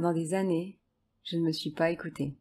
Pendant 0.00 0.14
des 0.14 0.32
années, 0.32 0.78
je 1.24 1.36
ne 1.36 1.42
me 1.42 1.52
suis 1.52 1.72
pas 1.72 1.90
écoutée. 1.90 2.34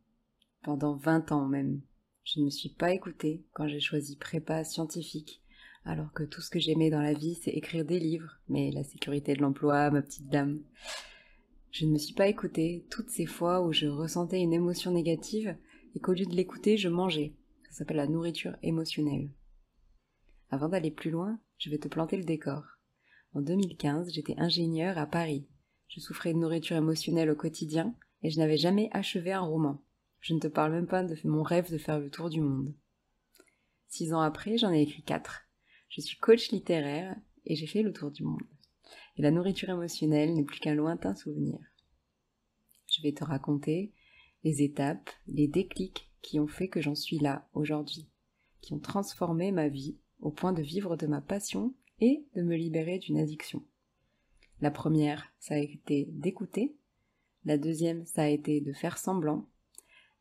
Pendant 0.64 0.96
vingt 0.96 1.30
ans 1.34 1.46
même, 1.46 1.82
je 2.24 2.40
ne 2.40 2.46
me 2.46 2.50
suis 2.50 2.70
pas 2.70 2.94
écoutée 2.94 3.44
quand 3.52 3.68
j'ai 3.68 3.82
choisi 3.82 4.16
prépa 4.16 4.64
scientifique, 4.64 5.42
alors 5.84 6.14
que 6.14 6.24
tout 6.24 6.40
ce 6.40 6.50
que 6.50 6.62
j'aimais 6.62 6.90
dans 6.90 7.02
la 7.02 7.12
vie, 7.12 7.36
c'est 7.36 7.52
écrire 7.52 7.84
des 7.84 8.00
livres, 8.00 8.40
mais 8.48 8.72
la 8.72 8.86
sécurité 8.86 9.34
de 9.34 9.42
l'emploi, 9.42 9.92
ma 9.92 10.02
petite 10.02 10.30
dame. 10.30 10.62
Je 11.72 11.86
ne 11.86 11.92
me 11.92 11.98
suis 11.98 12.14
pas 12.14 12.30
écoutée 12.30 12.86
toutes 12.90 13.10
ces 13.10 13.26
fois 13.26 13.62
où 13.62 13.74
je 13.74 13.88
ressentais 13.88 14.40
une 14.40 14.54
émotion 14.54 14.92
négative 14.92 15.58
et 15.96 16.00
qu'au 16.00 16.14
lieu 16.14 16.28
de 16.28 16.36
l'écouter, 16.38 16.78
je 16.78 16.88
mangeais. 16.88 17.36
Ça 17.64 17.80
s'appelle 17.80 17.98
la 17.98 18.08
nourriture 18.08 18.56
émotionnelle. 18.64 19.32
Avant 20.50 20.70
d'aller 20.70 20.92
plus 20.92 21.12
loin, 21.12 21.38
je 21.58 21.70
vais 21.70 21.78
te 21.78 21.90
planter 21.90 22.16
le 22.16 22.24
décor. 22.24 22.64
En 23.34 23.42
2015, 23.42 24.14
j'étais 24.14 24.36
ingénieure 24.38 24.98
à 24.98 25.06
Paris. 25.06 25.46
Je 25.90 26.00
souffrais 26.00 26.34
de 26.34 26.38
nourriture 26.38 26.76
émotionnelle 26.76 27.32
au 27.32 27.36
quotidien 27.36 27.96
et 28.22 28.30
je 28.30 28.38
n'avais 28.38 28.58
jamais 28.58 28.90
achevé 28.92 29.32
un 29.32 29.42
roman. 29.42 29.82
Je 30.22 30.36
ne 30.36 30.40
te 30.40 30.48
parle 30.48 30.72
même 30.74 30.88
pas 30.88 31.04
de 31.04 31.18
mon 31.24 31.42
rêve 31.42 31.72
de 31.72 31.80
faire 31.80 32.00
le 32.00 32.12
tour 32.12 32.30
du 32.30 32.42
monde. 32.42 32.76
Six 33.88 34.14
ans 34.14 34.22
après, 34.22 34.60
j'en 34.60 34.72
ai 34.72 34.84
écrit 34.84 35.02
quatre. 35.02 35.48
Je 35.90 36.02
suis 36.02 36.18
coach 36.18 36.52
littéraire 36.52 37.16
et 37.46 37.56
j'ai 37.56 37.66
fait 37.66 37.82
le 37.82 37.92
tour 37.92 38.12
du 38.12 38.24
monde. 38.24 38.44
Et 39.18 39.24
la 39.24 39.32
nourriture 39.32 39.72
émotionnelle 39.72 40.36
n'est 40.36 40.44
plus 40.44 40.60
qu'un 40.60 40.76
lointain 40.76 41.16
souvenir. 41.16 41.58
Je 42.86 43.02
vais 43.02 43.14
te 43.14 43.24
raconter 43.24 43.92
les 44.44 44.62
étapes, 44.62 45.10
les 45.28 45.48
déclics 45.48 46.12
qui 46.22 46.40
ont 46.40 46.48
fait 46.48 46.68
que 46.68 46.82
j'en 46.82 46.96
suis 46.96 47.18
là 47.18 47.50
aujourd'hui, 47.54 48.08
qui 48.62 48.74
ont 48.74 48.80
transformé 48.80 49.52
ma 49.52 49.70
vie 49.70 49.98
au 50.20 50.30
point 50.30 50.54
de 50.54 50.62
vivre 50.62 50.98
de 50.98 51.08
ma 51.08 51.22
passion 51.22 51.74
et 52.00 52.28
de 52.36 52.44
me 52.44 52.56
libérer 52.56 53.00
d'une 53.00 53.18
addiction. 53.18 53.64
La 54.62 54.72
première, 54.72 55.32
ça 55.40 55.56
a 55.56 55.58
été 55.58 56.08
d'écouter. 56.12 56.76
La 57.46 57.58
deuxième, 57.58 58.06
ça 58.06 58.24
a 58.24 58.28
été 58.28 58.60
de 58.60 58.74
faire 58.74 58.98
semblant. 58.98 59.48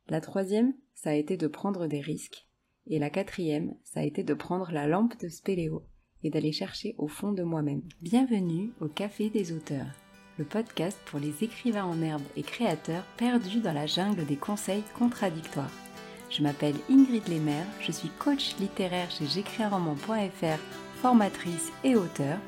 La 0.08 0.20
troisième, 0.20 0.74
ça 0.94 1.10
a 1.10 1.14
été 1.14 1.36
de 1.36 1.48
prendre 1.48 1.86
des 1.86 2.00
risques. 2.00 2.46
Et 2.86 2.98
la 2.98 3.10
quatrième, 3.10 3.74
ça 3.82 4.00
a 4.00 4.04
été 4.04 4.22
de 4.22 4.34
prendre 4.34 4.70
la 4.70 4.86
lampe 4.86 5.18
de 5.20 5.28
Spéléo 5.28 5.82
et 6.22 6.30
d'aller 6.30 6.52
chercher 6.52 6.94
au 6.98 7.08
fond 7.08 7.32
de 7.32 7.42
moi-même. 7.42 7.82
Bienvenue 8.00 8.72
au 8.80 8.88
Café 8.88 9.28
des 9.28 9.52
auteurs, 9.52 9.92
le 10.38 10.44
podcast 10.44 10.98
pour 11.06 11.18
les 11.18 11.44
écrivains 11.44 11.84
en 11.84 12.00
herbe 12.00 12.22
et 12.36 12.42
créateurs 12.42 13.04
perdus 13.16 13.60
dans 13.60 13.72
la 13.72 13.86
jungle 13.86 14.24
des 14.24 14.36
conseils 14.36 14.84
contradictoires. 14.98 15.72
Je 16.30 16.42
m'appelle 16.42 16.76
Ingrid 16.90 17.26
Lemaire, 17.28 17.66
je 17.80 17.92
suis 17.92 18.10
coach 18.18 18.56
littéraire 18.58 19.10
chez 19.10 19.26
j'écrisunroman.fr, 19.26 20.58
formatrice 21.00 21.72
et 21.84 21.96
auteur. 21.96 22.38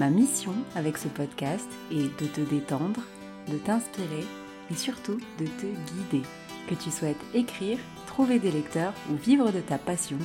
Ma 0.00 0.08
mission 0.08 0.54
avec 0.76 0.96
ce 0.96 1.08
podcast 1.08 1.68
est 1.92 2.08
de 2.18 2.26
te 2.26 2.40
détendre, 2.40 3.02
de 3.48 3.58
t'inspirer 3.58 4.24
et 4.70 4.74
surtout 4.74 5.20
de 5.38 5.44
te 5.44 5.66
guider. 5.66 6.26
Que 6.70 6.74
tu 6.74 6.90
souhaites 6.90 7.22
écrire, 7.34 7.78
trouver 8.06 8.38
des 8.38 8.50
lecteurs 8.50 8.94
ou 9.10 9.16
vivre 9.16 9.52
de 9.52 9.60
ta 9.60 9.76
passion, 9.76 10.16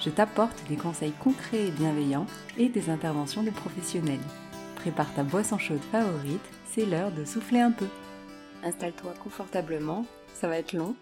je 0.00 0.10
t'apporte 0.10 0.62
des 0.68 0.76
conseils 0.76 1.14
concrets 1.18 1.68
et 1.68 1.70
bienveillants 1.70 2.26
et 2.58 2.68
des 2.68 2.90
interventions 2.90 3.42
de 3.42 3.48
professionnels. 3.48 4.20
Prépare 4.76 5.14
ta 5.14 5.22
boisson 5.22 5.56
chaude 5.56 5.80
favorite, 5.90 6.50
c'est 6.66 6.84
l'heure 6.84 7.10
de 7.10 7.24
souffler 7.24 7.60
un 7.60 7.72
peu. 7.72 7.88
Installe-toi 8.62 9.14
confortablement, 9.24 10.04
ça 10.34 10.46
va 10.46 10.58
être 10.58 10.74
long, 10.74 10.94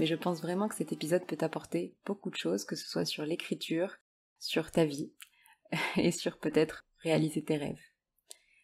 mais 0.00 0.06
je 0.06 0.16
pense 0.16 0.42
vraiment 0.42 0.66
que 0.66 0.74
cet 0.74 0.90
épisode 0.90 1.26
peut 1.26 1.36
t'apporter 1.36 1.94
beaucoup 2.04 2.30
de 2.30 2.36
choses, 2.36 2.64
que 2.64 2.74
ce 2.74 2.88
soit 2.88 3.04
sur 3.04 3.24
l'écriture, 3.24 3.98
sur 4.40 4.72
ta 4.72 4.84
vie, 4.84 5.12
et 5.96 6.10
sur 6.10 6.38
peut-être 6.38 6.87
réaliser 7.02 7.42
tes 7.42 7.56
rêves. 7.56 7.80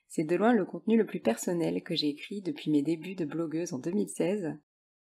C'est 0.08 0.24
de 0.24 0.36
loin 0.36 0.52
le 0.52 0.64
contenu 0.64 0.96
le 0.96 1.06
plus 1.06 1.20
personnel 1.20 1.82
que 1.82 1.94
j'ai 1.94 2.08
écrit 2.08 2.40
depuis 2.40 2.70
mes 2.70 2.82
débuts 2.82 3.16
de 3.16 3.24
blogueuse 3.24 3.72
en 3.72 3.78
2016, 3.78 4.56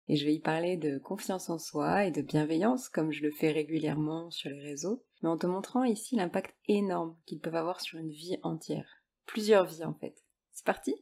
et 0.07 0.15
je 0.15 0.25
vais 0.25 0.35
y 0.35 0.39
parler 0.39 0.77
de 0.77 0.97
confiance 0.99 1.49
en 1.49 1.57
soi 1.57 2.05
et 2.05 2.11
de 2.11 2.21
bienveillance 2.21 2.89
comme 2.89 3.11
je 3.11 3.23
le 3.23 3.31
fais 3.31 3.51
régulièrement 3.51 4.29
sur 4.29 4.49
les 4.49 4.61
réseaux, 4.61 5.03
mais 5.21 5.29
en 5.29 5.37
te 5.37 5.47
montrant 5.47 5.83
ici 5.83 6.15
l'impact 6.15 6.55
énorme 6.67 7.17
qu'ils 7.25 7.39
peuvent 7.39 7.55
avoir 7.55 7.81
sur 7.81 7.99
une 7.99 8.11
vie 8.11 8.37
entière. 8.43 8.87
Plusieurs 9.25 9.65
vies 9.65 9.83
en 9.83 9.95
fait. 9.95 10.15
C'est 10.51 10.65
parti 10.65 10.95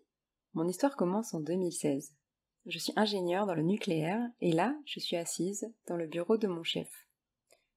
Mon 0.54 0.68
histoire 0.68 0.96
commence 0.96 1.34
en 1.34 1.42
2016. 1.42 2.14
Je 2.66 2.80
suis 2.80 2.94
ingénieure 2.96 3.46
dans 3.46 3.56
le 3.56 3.64
nucléaire 3.64 4.22
et 4.40 4.54
là, 4.54 4.74
je 4.86 5.02
suis 5.02 5.18
assise 5.18 5.66
dans 5.88 5.98
le 5.98 6.08
bureau 6.08 6.38
de 6.38 6.48
mon 6.48 6.64
chef. 6.64 6.90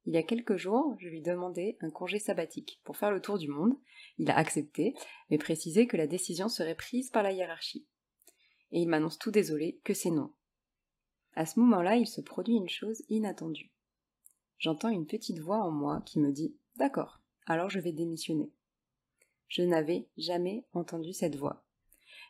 Il 0.06 0.15
y 0.15 0.19
a 0.19 0.22
quelques 0.22 0.56
jours, 0.56 0.97
je 0.99 1.09
lui 1.09 1.21
demandais 1.21 1.77
un 1.81 1.91
congé 1.91 2.19
sabbatique 2.19 2.81
pour 2.84 2.97
faire 2.97 3.11
le 3.11 3.21
tour 3.21 3.39
du 3.39 3.49
monde. 3.49 3.75
Il 4.19 4.31
a 4.31 4.37
accepté, 4.37 4.94
mais 5.31 5.39
précisé 5.39 5.87
que 5.87 5.97
la 5.97 6.06
décision 6.06 6.49
serait 6.49 6.77
prise 6.77 7.11
par 7.11 7.22
la 7.22 7.33
hiérarchie. 7.33 7.87
Et 8.71 8.81
il 8.81 8.89
m'annonce 8.89 9.19
tout 9.19 9.31
désolé 9.33 9.81
que 9.84 9.94
c'est 9.94 10.11
non. 10.11 10.33
À 11.34 11.44
ce 11.44 11.59
moment-là, 11.61 11.97
il 11.97 12.06
se 12.06 12.21
produit 12.21 12.55
une 12.55 12.69
chose 12.69 13.03
inattendue. 13.09 13.72
J'entends 14.59 14.89
une 14.89 15.06
petite 15.06 15.41
voix 15.41 15.59
en 15.59 15.71
moi 15.71 16.03
qui 16.06 16.21
me 16.21 16.31
dit 16.31 16.56
D'accord, 16.77 17.21
alors 17.47 17.69
je 17.69 17.81
vais 17.81 17.93
démissionner. 17.93 18.53
Je 19.49 19.62
n'avais 19.62 20.09
jamais 20.17 20.65
entendu 20.73 21.12
cette 21.12 21.37
voix. 21.37 21.65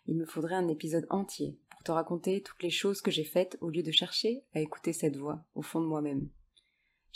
Il 0.07 0.17
me 0.17 0.27
faudrait 0.27 0.55
un 0.55 0.69
épisode 0.69 1.07
entier 1.11 1.59
te 1.87 1.93
raconter 1.93 2.43
toutes 2.43 2.65
les 2.65 2.71
choses 2.71 3.01
que 3.01 3.13
j'ai 3.13 3.23
faites 3.23 3.57
au 3.61 3.71
lieu 3.71 3.85
de 3.85 3.93
chercher 3.93 4.43
à 4.55 4.61
écouter 4.61 4.93
cette 4.93 5.17
voix 5.17 5.45
au 5.55 5.63
fond 5.63 5.81
de 5.81 5.87
moi-même. 5.87 6.29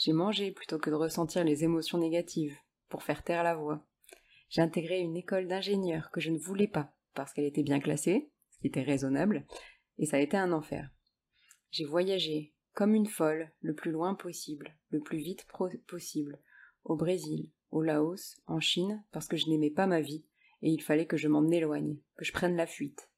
J'ai 0.01 0.13
mangé 0.13 0.51
plutôt 0.51 0.79
que 0.79 0.89
de 0.89 0.95
ressentir 0.95 1.43
les 1.43 1.63
émotions 1.63 1.99
négatives 1.99 2.57
pour 2.89 3.03
faire 3.03 3.23
taire 3.23 3.43
la 3.43 3.53
voix. 3.53 3.85
J'ai 4.49 4.63
intégré 4.63 4.99
une 4.99 5.15
école 5.15 5.45
d'ingénieur 5.45 6.09
que 6.09 6.19
je 6.19 6.31
ne 6.31 6.39
voulais 6.39 6.67
pas 6.67 6.91
parce 7.13 7.31
qu'elle 7.33 7.45
était 7.45 7.61
bien 7.61 7.79
classée, 7.79 8.31
ce 8.49 8.57
qui 8.57 8.67
était 8.67 8.81
raisonnable, 8.81 9.45
et 9.99 10.07
ça 10.07 10.17
a 10.17 10.21
été 10.21 10.37
un 10.37 10.53
enfer. 10.53 10.89
J'ai 11.69 11.85
voyagé 11.85 12.55
comme 12.73 12.95
une 12.95 13.05
folle 13.05 13.51
le 13.61 13.75
plus 13.75 13.91
loin 13.91 14.15
possible, 14.15 14.75
le 14.89 15.01
plus 15.01 15.19
vite 15.19 15.45
possible, 15.85 16.41
au 16.83 16.95
Brésil, 16.95 17.51
au 17.69 17.83
Laos, 17.83 18.41
en 18.47 18.59
Chine, 18.59 19.03
parce 19.11 19.27
que 19.27 19.37
je 19.37 19.49
n'aimais 19.49 19.69
pas 19.69 19.85
ma 19.85 20.01
vie, 20.01 20.25
et 20.63 20.71
il 20.71 20.81
fallait 20.81 21.05
que 21.05 21.17
je 21.17 21.27
m'en 21.27 21.47
éloigne, 21.49 21.99
que 22.17 22.25
je 22.25 22.33
prenne 22.33 22.55
la 22.55 22.65
fuite 22.65 23.11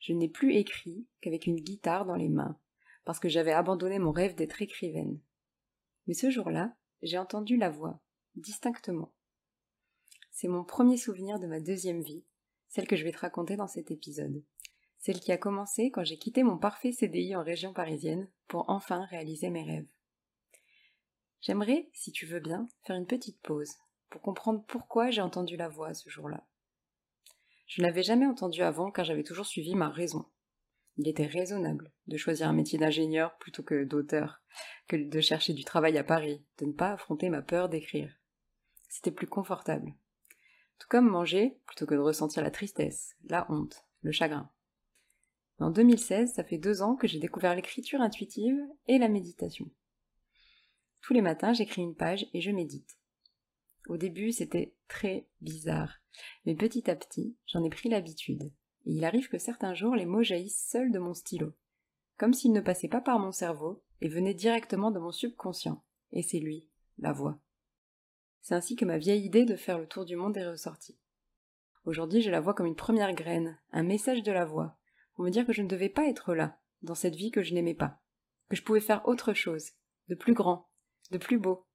je 0.00 0.14
n'ai 0.14 0.28
plus 0.28 0.54
écrit 0.54 1.06
qu'avec 1.20 1.46
une 1.46 1.60
guitare 1.60 2.06
dans 2.06 2.16
les 2.16 2.30
mains, 2.30 2.58
parce 3.04 3.20
que 3.20 3.28
j'avais 3.28 3.52
abandonné 3.52 3.98
mon 3.98 4.12
rêve 4.12 4.34
d'être 4.34 4.62
écrivaine. 4.62 5.20
Mais 6.06 6.14
ce 6.14 6.30
jour-là, 6.30 6.76
j'ai 7.02 7.18
entendu 7.18 7.56
la 7.56 7.70
voix, 7.70 8.00
distinctement. 8.34 9.12
C'est 10.30 10.48
mon 10.48 10.64
premier 10.64 10.96
souvenir 10.96 11.38
de 11.38 11.46
ma 11.46 11.60
deuxième 11.60 12.02
vie, 12.02 12.24
celle 12.68 12.86
que 12.86 12.96
je 12.96 13.04
vais 13.04 13.12
te 13.12 13.18
raconter 13.18 13.56
dans 13.56 13.66
cet 13.66 13.90
épisode. 13.90 14.42
Celle 14.98 15.20
qui 15.20 15.32
a 15.32 15.38
commencé 15.38 15.90
quand 15.90 16.04
j'ai 16.04 16.18
quitté 16.18 16.42
mon 16.42 16.58
parfait 16.58 16.92
CDI 16.92 17.34
en 17.34 17.42
région 17.42 17.72
parisienne 17.72 18.28
pour 18.48 18.68
enfin 18.68 19.04
réaliser 19.06 19.50
mes 19.50 19.64
rêves. 19.64 19.88
J'aimerais, 21.40 21.88
si 21.94 22.12
tu 22.12 22.26
veux 22.26 22.40
bien, 22.40 22.68
faire 22.82 22.96
une 22.96 23.06
petite 23.06 23.40
pause 23.40 23.74
pour 24.10 24.20
comprendre 24.20 24.62
pourquoi 24.66 25.10
j'ai 25.10 25.22
entendu 25.22 25.56
la 25.56 25.68
voix 25.68 25.94
ce 25.94 26.10
jour-là. 26.10 26.46
Je 27.66 27.80
ne 27.80 27.86
l'avais 27.86 28.02
jamais 28.02 28.26
entendu 28.26 28.62
avant 28.62 28.90
car 28.90 29.04
j'avais 29.04 29.22
toujours 29.22 29.46
suivi 29.46 29.74
ma 29.74 29.88
raison. 29.88 30.26
Il 31.00 31.08
était 31.08 31.24
raisonnable 31.24 31.90
de 32.08 32.18
choisir 32.18 32.46
un 32.46 32.52
métier 32.52 32.78
d'ingénieur 32.78 33.34
plutôt 33.38 33.62
que 33.62 33.84
d'auteur, 33.84 34.42
que 34.86 34.96
de 34.96 35.20
chercher 35.22 35.54
du 35.54 35.64
travail 35.64 35.96
à 35.96 36.04
Paris, 36.04 36.44
de 36.58 36.66
ne 36.66 36.72
pas 36.72 36.92
affronter 36.92 37.30
ma 37.30 37.40
peur 37.40 37.70
d'écrire. 37.70 38.14
C'était 38.86 39.10
plus 39.10 39.26
confortable. 39.26 39.94
Tout 40.78 40.88
comme 40.90 41.08
manger 41.08 41.56
plutôt 41.64 41.86
que 41.86 41.94
de 41.94 42.00
ressentir 42.00 42.42
la 42.42 42.50
tristesse, 42.50 43.16
la 43.30 43.50
honte, 43.50 43.86
le 44.02 44.12
chagrin. 44.12 44.50
En 45.58 45.70
2016, 45.70 46.34
ça 46.34 46.44
fait 46.44 46.58
deux 46.58 46.82
ans 46.82 46.96
que 46.96 47.08
j'ai 47.08 47.18
découvert 47.18 47.54
l'écriture 47.54 48.02
intuitive 48.02 48.60
et 48.86 48.98
la 48.98 49.08
méditation. 49.08 49.70
Tous 51.00 51.14
les 51.14 51.22
matins, 51.22 51.54
j'écris 51.54 51.80
une 51.80 51.96
page 51.96 52.26
et 52.34 52.42
je 52.42 52.50
médite. 52.50 52.98
Au 53.88 53.96
début, 53.96 54.32
c'était 54.32 54.74
très 54.86 55.26
bizarre. 55.40 56.02
Mais 56.44 56.54
petit 56.54 56.90
à 56.90 56.94
petit, 56.94 57.38
j'en 57.46 57.64
ai 57.64 57.70
pris 57.70 57.88
l'habitude. 57.88 58.52
Et 58.86 58.92
il 58.92 59.04
arrive 59.04 59.28
que 59.28 59.38
certains 59.38 59.74
jours, 59.74 59.94
les 59.94 60.06
mots 60.06 60.22
jaillissent 60.22 60.68
seuls 60.70 60.92
de 60.92 60.98
mon 60.98 61.14
stylo. 61.14 61.52
Comme 62.18 62.34
s'ils 62.34 62.52
ne 62.52 62.60
passaient 62.60 62.88
pas 62.88 63.00
par 63.00 63.18
mon 63.18 63.32
cerveau 63.32 63.82
et 64.00 64.08
venaient 64.08 64.34
directement 64.34 64.90
de 64.90 64.98
mon 64.98 65.12
subconscient. 65.12 65.82
Et 66.12 66.22
c'est 66.22 66.38
lui, 66.38 66.68
la 66.98 67.12
voix. 67.12 67.38
C'est 68.40 68.54
ainsi 68.54 68.76
que 68.76 68.84
ma 68.84 68.98
vieille 68.98 69.24
idée 69.24 69.44
de 69.44 69.56
faire 69.56 69.78
le 69.78 69.86
tour 69.86 70.04
du 70.04 70.16
monde 70.16 70.36
est 70.36 70.48
ressortie. 70.48 70.98
Aujourd'hui, 71.84 72.22
je 72.22 72.30
la 72.30 72.40
vois 72.40 72.54
comme 72.54 72.66
une 72.66 72.76
première 72.76 73.14
graine, 73.14 73.58
un 73.72 73.82
message 73.82 74.22
de 74.22 74.32
la 74.32 74.44
voix, 74.44 74.78
pour 75.14 75.24
me 75.24 75.30
dire 75.30 75.46
que 75.46 75.52
je 75.52 75.62
ne 75.62 75.68
devais 75.68 75.88
pas 75.88 76.08
être 76.08 76.34
là, 76.34 76.58
dans 76.82 76.94
cette 76.94 77.16
vie 77.16 77.30
que 77.30 77.42
je 77.42 77.54
n'aimais 77.54 77.74
pas, 77.74 78.00
que 78.48 78.56
je 78.56 78.62
pouvais 78.62 78.80
faire 78.80 79.06
autre 79.06 79.32
chose, 79.32 79.72
de 80.08 80.14
plus 80.14 80.34
grand, 80.34 80.68
de 81.10 81.18
plus 81.18 81.38
beau, 81.38 81.66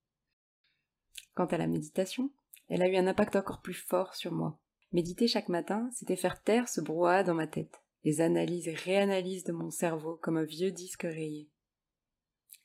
Quant 1.36 1.46
à 1.48 1.58
la 1.58 1.68
méditation, 1.68 2.32
elle 2.70 2.82
a 2.82 2.88
eu 2.88 2.96
un 2.96 3.08
impact 3.08 3.36
encore 3.36 3.62
plus 3.62 3.74
fort 3.74 4.16
sur 4.16 4.32
moi. 4.32 4.58
Méditer 4.92 5.28
chaque 5.28 5.50
matin, 5.50 5.90
c'était 5.94 6.16
faire 6.16 6.42
taire 6.42 6.70
ce 6.70 6.82
brouhaha 6.82 7.24
dans 7.24 7.34
ma 7.34 7.48
tête, 7.48 7.82
les 8.04 8.22
analyses 8.22 8.68
et 8.68 8.74
réanalyses 8.74 9.44
de 9.44 9.52
mon 9.52 9.72
cerveau 9.72 10.18
comme 10.22 10.38
un 10.38 10.44
vieux 10.44 10.72
disque 10.72 11.04
rayé. 11.04 11.50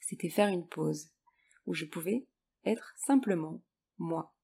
C'était 0.01 0.29
faire 0.29 0.49
une 0.49 0.67
pause, 0.67 1.11
où 1.67 1.75
je 1.75 1.85
pouvais 1.85 2.27
être 2.65 2.95
simplement 2.97 3.61
moi. 3.99 4.35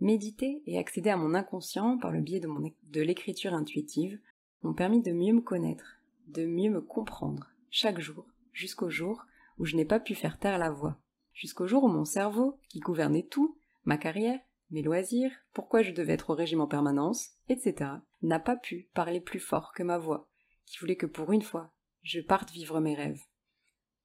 Méditer 0.00 0.62
et 0.66 0.78
accéder 0.78 1.10
à 1.10 1.16
mon 1.16 1.34
inconscient 1.34 1.96
par 1.98 2.10
le 2.10 2.20
biais 2.20 2.40
de, 2.40 2.48
de 2.82 3.00
l'écriture 3.00 3.54
intuitive 3.54 4.18
m'ont 4.62 4.74
permis 4.74 5.02
de 5.02 5.12
mieux 5.12 5.32
me 5.32 5.40
connaître, 5.40 6.00
de 6.26 6.44
mieux 6.44 6.70
me 6.70 6.80
comprendre, 6.80 7.48
chaque 7.70 8.00
jour, 8.00 8.26
jusqu'au 8.52 8.90
jour 8.90 9.24
où 9.58 9.64
je 9.64 9.76
n'ai 9.76 9.84
pas 9.84 10.00
pu 10.00 10.14
faire 10.14 10.38
taire 10.38 10.58
la 10.58 10.70
voix, 10.70 10.98
jusqu'au 11.32 11.66
jour 11.66 11.84
où 11.84 11.88
mon 11.88 12.04
cerveau, 12.04 12.58
qui 12.68 12.80
gouvernait 12.80 13.26
tout, 13.26 13.56
ma 13.84 13.96
carrière, 13.96 14.40
mes 14.72 14.82
loisirs, 14.82 15.32
pourquoi 15.52 15.82
je 15.82 15.92
devais 15.92 16.14
être 16.14 16.30
au 16.30 16.34
régime 16.34 16.62
en 16.62 16.66
permanence, 16.66 17.30
etc., 17.48 17.90
n'a 18.22 18.40
pas 18.40 18.56
pu 18.56 18.88
parler 18.94 19.20
plus 19.20 19.38
fort 19.38 19.72
que 19.74 19.82
ma 19.82 19.98
voix, 19.98 20.28
qui 20.64 20.78
voulait 20.78 20.96
que 20.96 21.06
pour 21.06 21.32
une 21.32 21.42
fois, 21.42 21.72
je 22.02 22.20
parte 22.20 22.50
vivre 22.50 22.80
mes 22.80 22.94
rêves. 22.94 23.22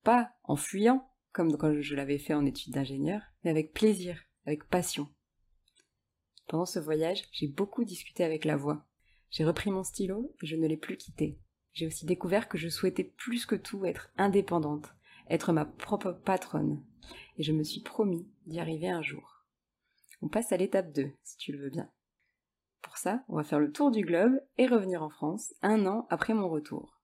Pas 0.04 0.31
en 0.44 0.58
fuyant, 0.58 1.10
comme 1.31 1.58
quand 1.58 1.81
je 1.81 1.96
l'avais 1.96 2.19
fait 2.19 2.34
en 2.34 2.46
études 2.46 2.74
d'ingénieur, 2.74 3.22
mais 3.44 3.50
avec 3.50 3.74
plaisir, 3.74 4.22
avec 4.46 4.68
passion. 4.68 5.08
Pendant 6.48 6.66
ce 6.66 6.80
voyage, 6.80 7.24
j'ai 7.31 7.48
beaucoup 7.48 7.84
discuté 7.84 8.24
avec 8.24 8.46
la 8.46 8.58
voix. 8.58 8.86
J'ai 9.31 9.46
repris 9.46 9.72
mon 9.72 9.84
stylo 9.84 10.34
et 10.42 10.48
je 10.48 10.56
ne 10.56 10.68
l'ai 10.68 10.78
plus 10.78 10.98
quitté. 10.98 11.40
J'ai 11.74 11.88
aussi 11.88 12.06
découvert 12.06 12.50
que 12.50 12.58
je 12.58 12.69
souhaitais 12.69 13.04
plus 13.04 13.46
que 13.46 13.56
tout 13.56 13.86
être 13.86 14.10
indépendante, 14.18 14.96
être 15.30 15.54
ma 15.54 15.66
propre 15.66 16.12
patronne. 16.12 16.84
Et 17.38 17.44
je 17.44 17.52
me 17.52 17.64
suis 17.64 17.81
promis 17.81 18.28
d'y 18.46 18.60
arriver 18.60 18.90
un 18.90 19.02
jour. 19.02 19.37
On 20.22 20.30
passe 20.30 20.52
à 20.52 20.58
l'étape 20.58 20.92
2, 20.92 21.12
si 21.24 21.38
tu 21.38 21.52
le 21.52 21.60
veux 21.60 21.69
bien. 21.69 21.92
Pour 22.81 22.98
ça, 22.98 23.24
on 23.28 23.36
va 23.36 23.44
faire 23.44 23.60
le 23.60 23.72
tour 23.72 23.92
du 23.92 24.02
globe 24.02 24.40
et 24.58 24.66
revenir 24.66 25.04
en 25.04 25.10
France 25.10 25.54
un 25.62 25.86
an 25.86 26.08
après 26.10 26.34
mon 26.34 26.50
retour. 26.50 27.00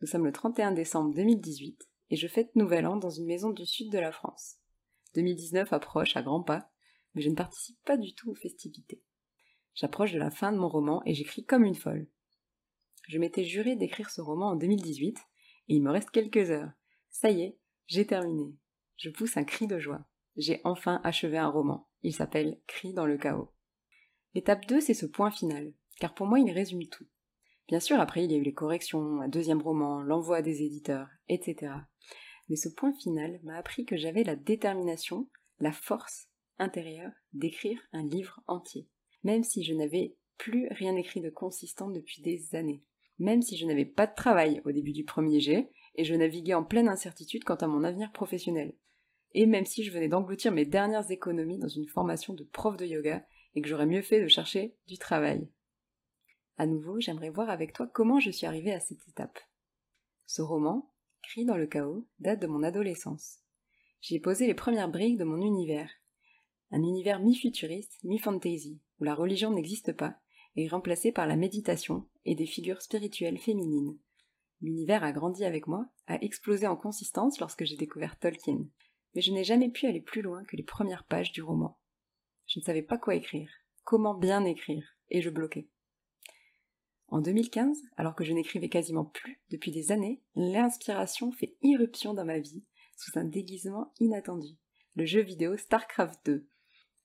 Nous 0.00 0.06
sommes 0.06 0.26
le 0.26 0.32
31 0.32 0.72
décembre 0.72 1.14
2018 1.14 1.88
et 2.10 2.16
je 2.16 2.28
fête 2.28 2.54
Nouvel 2.54 2.86
An 2.86 2.96
dans 2.96 3.10
une 3.10 3.26
maison 3.26 3.50
du 3.50 3.66
sud 3.66 3.90
de 3.90 3.98
la 3.98 4.12
France. 4.12 4.58
2019 5.14 5.72
approche 5.72 6.16
à 6.16 6.22
grands 6.22 6.42
pas, 6.42 6.70
mais 7.14 7.22
je 7.22 7.30
ne 7.30 7.34
participe 7.34 7.78
pas 7.84 7.96
du 7.96 8.14
tout 8.14 8.30
aux 8.30 8.34
festivités. 8.34 9.02
J'approche 9.74 10.12
de 10.12 10.18
la 10.18 10.30
fin 10.30 10.52
de 10.52 10.58
mon 10.58 10.68
roman 10.68 11.02
et 11.06 11.14
j'écris 11.14 11.44
comme 11.44 11.64
une 11.64 11.74
folle. 11.74 12.08
Je 13.08 13.18
m'étais 13.18 13.44
juré 13.44 13.76
d'écrire 13.76 14.10
ce 14.10 14.20
roman 14.20 14.50
en 14.50 14.56
2018 14.56 15.16
et 15.68 15.74
il 15.74 15.82
me 15.82 15.90
reste 15.90 16.10
quelques 16.10 16.50
heures. 16.50 16.72
Ça 17.10 17.30
y 17.30 17.42
est, 17.42 17.58
j'ai 17.86 18.06
terminé. 18.06 18.54
Je 18.96 19.10
pousse 19.10 19.36
un 19.36 19.44
cri 19.44 19.66
de 19.66 19.78
joie. 19.78 20.04
J'ai 20.36 20.60
enfin 20.64 21.00
achevé 21.04 21.38
un 21.38 21.48
roman. 21.48 21.87
Il 22.02 22.14
s'appelle 22.14 22.60
Cri 22.66 22.92
dans 22.92 23.06
le 23.06 23.18
chaos. 23.18 23.50
L'étape 24.34 24.66
2, 24.66 24.80
c'est 24.80 24.94
ce 24.94 25.06
point 25.06 25.30
final, 25.30 25.72
car 25.98 26.14
pour 26.14 26.26
moi 26.26 26.38
il 26.38 26.50
résume 26.50 26.86
tout. 26.86 27.06
Bien 27.68 27.80
sûr, 27.80 28.00
après 28.00 28.24
il 28.24 28.32
y 28.32 28.34
a 28.34 28.38
eu 28.38 28.42
les 28.42 28.54
corrections, 28.54 29.20
un 29.20 29.28
deuxième 29.28 29.60
roman, 29.60 30.00
l'envoi 30.00 30.42
des 30.42 30.62
éditeurs, 30.62 31.08
etc. 31.28 31.72
Mais 32.48 32.56
ce 32.56 32.68
point 32.68 32.92
final 32.94 33.40
m'a 33.42 33.56
appris 33.56 33.84
que 33.84 33.96
j'avais 33.96 34.24
la 34.24 34.36
détermination, 34.36 35.28
la 35.60 35.72
force 35.72 36.28
intérieure 36.58 37.12
d'écrire 37.32 37.80
un 37.92 38.04
livre 38.04 38.40
entier, 38.46 38.88
même 39.22 39.42
si 39.42 39.62
je 39.64 39.74
n'avais 39.74 40.16
plus 40.38 40.68
rien 40.70 40.96
écrit 40.96 41.20
de 41.20 41.30
consistant 41.30 41.90
depuis 41.90 42.22
des 42.22 42.54
années, 42.54 42.82
même 43.18 43.42
si 43.42 43.56
je 43.56 43.66
n'avais 43.66 43.84
pas 43.84 44.06
de 44.06 44.14
travail 44.14 44.62
au 44.64 44.72
début 44.72 44.92
du 44.92 45.04
premier 45.04 45.40
jet, 45.40 45.70
et 45.96 46.04
je 46.04 46.14
naviguais 46.14 46.54
en 46.54 46.64
pleine 46.64 46.88
incertitude 46.88 47.44
quant 47.44 47.56
à 47.56 47.66
mon 47.66 47.82
avenir 47.82 48.12
professionnel, 48.12 48.74
et 49.34 49.46
même 49.46 49.66
si 49.66 49.84
je 49.84 49.92
venais 49.92 50.08
d'engloutir 50.08 50.52
mes 50.52 50.64
dernières 50.64 51.10
économies 51.10 51.58
dans 51.58 51.68
une 51.68 51.88
formation 51.88 52.34
de 52.34 52.44
prof 52.44 52.76
de 52.76 52.86
yoga, 52.86 53.26
et 53.54 53.62
que 53.62 53.68
j'aurais 53.68 53.86
mieux 53.86 54.02
fait 54.02 54.22
de 54.22 54.28
chercher 54.28 54.76
du 54.86 54.98
travail. 54.98 55.48
À 56.56 56.66
nouveau, 56.66 57.00
j'aimerais 57.00 57.30
voir 57.30 57.50
avec 57.50 57.72
toi 57.72 57.86
comment 57.86 58.20
je 58.20 58.30
suis 58.30 58.46
arrivée 58.46 58.72
à 58.72 58.80
cette 58.80 59.06
étape. 59.08 59.38
Ce 60.26 60.42
roman, 60.42 60.92
Cri 61.22 61.44
dans 61.44 61.56
le 61.56 61.66
chaos, 61.66 62.06
date 62.20 62.40
de 62.40 62.46
mon 62.46 62.62
adolescence. 62.62 63.40
J'y 64.00 64.16
ai 64.16 64.20
posé 64.20 64.46
les 64.46 64.54
premières 64.54 64.90
briques 64.90 65.18
de 65.18 65.24
mon 65.24 65.40
univers. 65.40 65.90
Un 66.70 66.82
univers 66.82 67.20
mi-futuriste, 67.20 67.98
mi-fantasy, 68.04 68.80
où 69.00 69.04
la 69.04 69.14
religion 69.14 69.50
n'existe 69.50 69.92
pas, 69.92 70.16
et 70.56 70.64
est 70.64 70.68
remplacée 70.68 71.12
par 71.12 71.26
la 71.26 71.36
méditation 71.36 72.08
et 72.24 72.34
des 72.34 72.46
figures 72.46 72.82
spirituelles 72.82 73.38
féminines. 73.38 73.98
L'univers 74.60 75.04
a 75.04 75.12
grandi 75.12 75.44
avec 75.44 75.66
moi, 75.66 75.86
a 76.06 76.22
explosé 76.22 76.66
en 76.66 76.76
consistance 76.76 77.38
lorsque 77.40 77.64
j'ai 77.64 77.76
découvert 77.76 78.18
Tolkien, 78.18 78.66
mais 79.14 79.20
je 79.20 79.32
n'ai 79.32 79.44
jamais 79.44 79.70
pu 79.70 79.86
aller 79.86 80.00
plus 80.00 80.22
loin 80.22 80.44
que 80.44 80.56
les 80.56 80.62
premières 80.62 81.04
pages 81.04 81.32
du 81.32 81.42
roman. 81.42 81.78
Je 82.46 82.60
ne 82.60 82.64
savais 82.64 82.82
pas 82.82 82.98
quoi 82.98 83.14
écrire, 83.14 83.50
comment 83.84 84.14
bien 84.14 84.44
écrire, 84.44 84.84
et 85.10 85.20
je 85.20 85.30
bloquais. 85.30 85.68
En 87.08 87.20
2015, 87.20 87.78
alors 87.96 88.14
que 88.14 88.24
je 88.24 88.34
n'écrivais 88.34 88.68
quasiment 88.68 89.06
plus 89.06 89.40
depuis 89.50 89.70
des 89.70 89.92
années, 89.92 90.22
l'inspiration 90.34 91.32
fait 91.32 91.56
irruption 91.62 92.12
dans 92.12 92.26
ma 92.26 92.38
vie 92.38 92.64
sous 92.96 93.18
un 93.18 93.24
déguisement 93.24 93.92
inattendu. 93.98 94.58
Le 94.94 95.06
jeu 95.06 95.22
vidéo 95.22 95.56
StarCraft 95.56 96.20
2. 96.26 96.46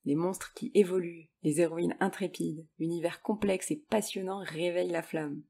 Les 0.05 0.15
monstres 0.15 0.53
qui 0.55 0.71
évoluent, 0.73 1.29
les 1.44 1.61
héroïnes 1.61 1.95
intrépides, 2.01 2.67
l'univers 2.79 3.21
complexe 3.21 3.71
et 3.71 3.85
passionnant 3.89 4.39
réveillent 4.39 4.91
la 4.91 5.03
flamme. 5.03 5.41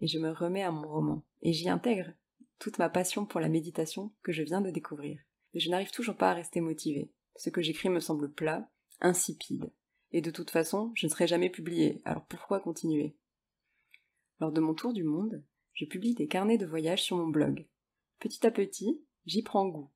Et 0.00 0.06
je 0.06 0.18
me 0.18 0.30
remets 0.30 0.62
à 0.62 0.70
mon 0.70 0.88
roman, 0.88 1.26
et 1.42 1.52
j'y 1.52 1.68
intègre 1.68 2.12
toute 2.58 2.78
ma 2.78 2.88
passion 2.88 3.26
pour 3.26 3.40
la 3.40 3.50
méditation 3.50 4.14
que 4.22 4.32
je 4.32 4.42
viens 4.42 4.62
de 4.62 4.70
découvrir. 4.70 5.18
Je 5.58 5.70
n'arrive 5.70 5.90
toujours 5.90 6.14
pas 6.14 6.30
à 6.30 6.34
rester 6.34 6.60
motivée. 6.60 7.10
Ce 7.34 7.50
que 7.50 7.60
j'écris 7.60 7.88
me 7.88 7.98
semble 7.98 8.30
plat, 8.30 8.70
insipide. 9.00 9.72
Et 10.12 10.20
de 10.20 10.30
toute 10.30 10.50
façon, 10.50 10.92
je 10.94 11.06
ne 11.06 11.10
serai 11.10 11.26
jamais 11.26 11.50
publié, 11.50 12.00
alors 12.04 12.24
pourquoi 12.26 12.60
continuer? 12.60 13.16
Lors 14.40 14.52
de 14.52 14.60
mon 14.60 14.72
tour 14.72 14.92
du 14.92 15.02
monde, 15.02 15.42
je 15.74 15.84
publie 15.84 16.14
des 16.14 16.28
carnets 16.28 16.58
de 16.58 16.66
voyage 16.66 17.02
sur 17.02 17.16
mon 17.16 17.26
blog. 17.26 17.66
Petit 18.20 18.46
à 18.46 18.52
petit, 18.52 19.02
j'y 19.26 19.42
prends 19.42 19.66
goût. 19.66 19.90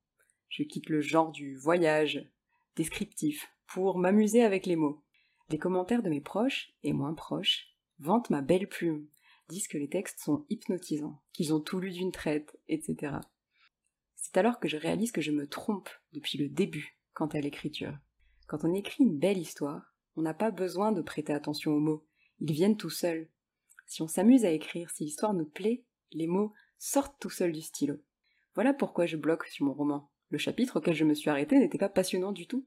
Je 0.48 0.64
quitte 0.64 0.88
le 0.88 1.00
genre 1.00 1.30
du 1.30 1.56
voyage 1.56 2.28
descriptif 2.74 3.48
pour 3.68 3.98
m'amuser 3.98 4.42
avec 4.42 4.66
les 4.66 4.76
mots. 4.76 5.02
Les 5.48 5.58
commentaires 5.58 6.02
de 6.02 6.10
mes 6.10 6.20
proches 6.20 6.72
et 6.82 6.92
moins 6.92 7.14
proches 7.14 7.68
vantent 8.00 8.30
ma 8.30 8.42
belle 8.42 8.68
plume, 8.68 9.06
disent 9.48 9.68
que 9.68 9.78
les 9.78 9.88
textes 9.88 10.18
sont 10.18 10.44
hypnotisants, 10.50 11.22
qu'ils 11.32 11.54
ont 11.54 11.60
tout 11.60 11.78
lu 11.78 11.90
d'une 11.90 12.10
traite, 12.10 12.58
etc. 12.68 13.18
C'est 14.32 14.40
alors 14.40 14.60
que 14.60 14.68
je 14.68 14.78
réalise 14.78 15.12
que 15.12 15.20
je 15.20 15.30
me 15.30 15.46
trompe 15.46 15.90
depuis 16.14 16.38
le 16.38 16.48
début 16.48 16.98
quant 17.12 17.26
à 17.26 17.40
l'écriture. 17.40 17.98
Quand 18.46 18.64
on 18.64 18.72
écrit 18.72 19.04
une 19.04 19.18
belle 19.18 19.36
histoire, 19.36 19.94
on 20.16 20.22
n'a 20.22 20.32
pas 20.32 20.50
besoin 20.50 20.90
de 20.90 21.02
prêter 21.02 21.34
attention 21.34 21.72
aux 21.72 21.80
mots, 21.80 22.06
ils 22.40 22.52
viennent 22.52 22.78
tout 22.78 22.90
seuls. 22.90 23.28
Si 23.86 24.00
on 24.00 24.08
s'amuse 24.08 24.46
à 24.46 24.50
écrire, 24.50 24.88
si 24.88 25.04
l'histoire 25.04 25.34
nous 25.34 25.44
plaît, 25.44 25.84
les 26.12 26.26
mots 26.26 26.54
sortent 26.78 27.20
tout 27.20 27.28
seuls 27.28 27.52
du 27.52 27.60
stylo. 27.60 27.96
Voilà 28.54 28.72
pourquoi 28.72 29.04
je 29.04 29.18
bloque 29.18 29.46
sur 29.48 29.66
mon 29.66 29.74
roman. 29.74 30.10
Le 30.30 30.38
chapitre 30.38 30.78
auquel 30.78 30.94
je 30.94 31.04
me 31.04 31.14
suis 31.14 31.28
arrêtée 31.28 31.58
n'était 31.58 31.76
pas 31.76 31.90
passionnant 31.90 32.32
du 32.32 32.46
tout. 32.46 32.66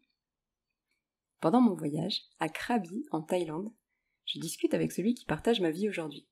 Pendant 1.42 1.62
mon 1.62 1.74
voyage, 1.74 2.22
à 2.40 2.48
Krabi, 2.48 3.08
en 3.10 3.24
Thaïlande, 3.24 3.74
je 4.26 4.40
discute 4.40 4.76
avec 4.76 4.92
celui 4.92 5.16
qui 5.16 5.26
partage 5.26 5.62
ma 5.62 5.72
vie 5.72 5.90
aujourd'hui. 5.90 6.28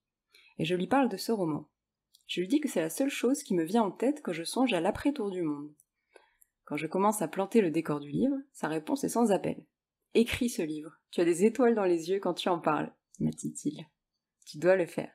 Et 0.59 0.65
je 0.65 0.75
lui 0.75 0.87
parle 0.87 1.09
de 1.09 1.17
ce 1.17 1.31
roman. 1.31 1.67
Je 2.27 2.41
lui 2.41 2.47
dis 2.47 2.59
que 2.59 2.69
c'est 2.69 2.81
la 2.81 2.89
seule 2.89 3.09
chose 3.09 3.43
qui 3.43 3.53
me 3.53 3.63
vient 3.63 3.83
en 3.83 3.91
tête 3.91 4.21
quand 4.23 4.33
je 4.33 4.43
songe 4.43 4.73
à 4.73 4.79
l'après-tour 4.79 5.29
du 5.29 5.41
monde. 5.41 5.73
Quand 6.65 6.77
je 6.77 6.87
commence 6.87 7.21
à 7.21 7.27
planter 7.27 7.61
le 7.61 7.71
décor 7.71 7.99
du 7.99 8.09
livre, 8.09 8.37
sa 8.53 8.67
réponse 8.67 9.03
est 9.03 9.09
sans 9.09 9.31
appel. 9.31 9.65
Écris 10.13 10.49
ce 10.49 10.61
livre. 10.61 10.99
Tu 11.11 11.21
as 11.21 11.25
des 11.25 11.45
étoiles 11.45 11.75
dans 11.75 11.83
les 11.83 12.09
yeux 12.09 12.19
quand 12.19 12.33
tu 12.33 12.49
en 12.49 12.59
parles, 12.59 12.93
m'a 13.19 13.31
dit-il. 13.31 13.85
Tu 14.45 14.57
dois 14.57 14.75
le 14.75 14.85
faire. 14.85 15.11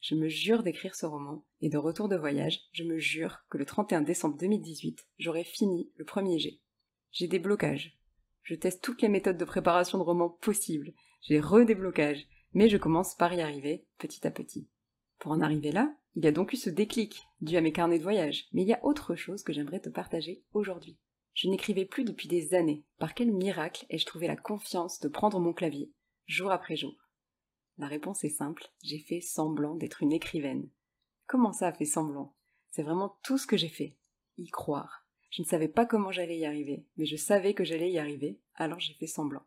Je 0.00 0.14
me 0.14 0.28
jure 0.28 0.62
d'écrire 0.62 0.94
ce 0.94 1.06
roman, 1.06 1.44
et 1.60 1.68
de 1.68 1.78
retour 1.78 2.08
de 2.08 2.16
voyage, 2.16 2.60
je 2.72 2.84
me 2.84 2.98
jure 2.98 3.44
que 3.50 3.58
le 3.58 3.64
31 3.64 4.02
décembre 4.02 4.36
2018, 4.36 5.04
j'aurai 5.18 5.42
fini 5.42 5.90
le 5.96 6.04
premier 6.04 6.38
jet. 6.38 6.60
J'ai 7.10 7.26
des 7.26 7.38
blocages. 7.38 7.98
Je 8.42 8.54
teste 8.54 8.84
toutes 8.84 9.02
les 9.02 9.08
méthodes 9.08 9.38
de 9.38 9.44
préparation 9.44 9.98
de 9.98 10.04
roman 10.04 10.28
possibles. 10.28 10.92
J'ai 11.22 11.40
redéblocages, 11.40 12.28
mais 12.52 12.68
je 12.68 12.76
commence 12.76 13.16
par 13.16 13.34
y 13.34 13.40
arriver 13.40 13.86
petit 13.98 14.24
à 14.26 14.30
petit. 14.30 14.68
Pour 15.18 15.32
en 15.32 15.40
arriver 15.40 15.72
là, 15.72 15.94
il 16.14 16.24
y 16.24 16.28
a 16.28 16.32
donc 16.32 16.52
eu 16.52 16.56
ce 16.56 16.70
déclic, 16.70 17.26
dû 17.40 17.56
à 17.56 17.60
mes 17.60 17.72
carnets 17.72 17.98
de 17.98 18.02
voyage, 18.02 18.46
mais 18.52 18.62
il 18.62 18.68
y 18.68 18.72
a 18.72 18.84
autre 18.84 19.14
chose 19.16 19.42
que 19.42 19.52
j'aimerais 19.52 19.80
te 19.80 19.88
partager 19.88 20.42
aujourd'hui. 20.52 20.98
Je 21.34 21.48
n'écrivais 21.48 21.84
plus 21.84 22.04
depuis 22.04 22.28
des 22.28 22.54
années. 22.54 22.84
Par 22.98 23.14
quel 23.14 23.30
miracle 23.30 23.84
ai-je 23.90 24.06
trouvé 24.06 24.26
la 24.26 24.36
confiance 24.36 25.00
de 25.00 25.08
prendre 25.08 25.38
mon 25.38 25.52
clavier, 25.52 25.92
jour 26.26 26.50
après 26.50 26.76
jour? 26.76 26.96
La 27.76 27.86
réponse 27.86 28.24
est 28.24 28.30
simple, 28.30 28.70
j'ai 28.82 29.00
fait 29.00 29.20
semblant 29.20 29.74
d'être 29.74 30.02
une 30.02 30.12
écrivaine. 30.12 30.70
Comment 31.26 31.52
ça 31.52 31.72
fait 31.72 31.84
semblant? 31.84 32.34
C'est 32.70 32.82
vraiment 32.82 33.18
tout 33.22 33.36
ce 33.36 33.46
que 33.46 33.58
j'ai 33.58 33.68
fait. 33.68 33.96
Y 34.38 34.48
croire. 34.48 35.06
Je 35.30 35.42
ne 35.42 35.46
savais 35.46 35.68
pas 35.68 35.84
comment 35.84 36.10
j'allais 36.10 36.38
y 36.38 36.46
arriver, 36.46 36.86
mais 36.96 37.04
je 37.04 37.16
savais 37.16 37.52
que 37.52 37.64
j'allais 37.64 37.90
y 37.90 37.98
arriver, 37.98 38.40
alors 38.54 38.80
j'ai 38.80 38.94
fait 38.94 39.06
semblant. 39.06 39.44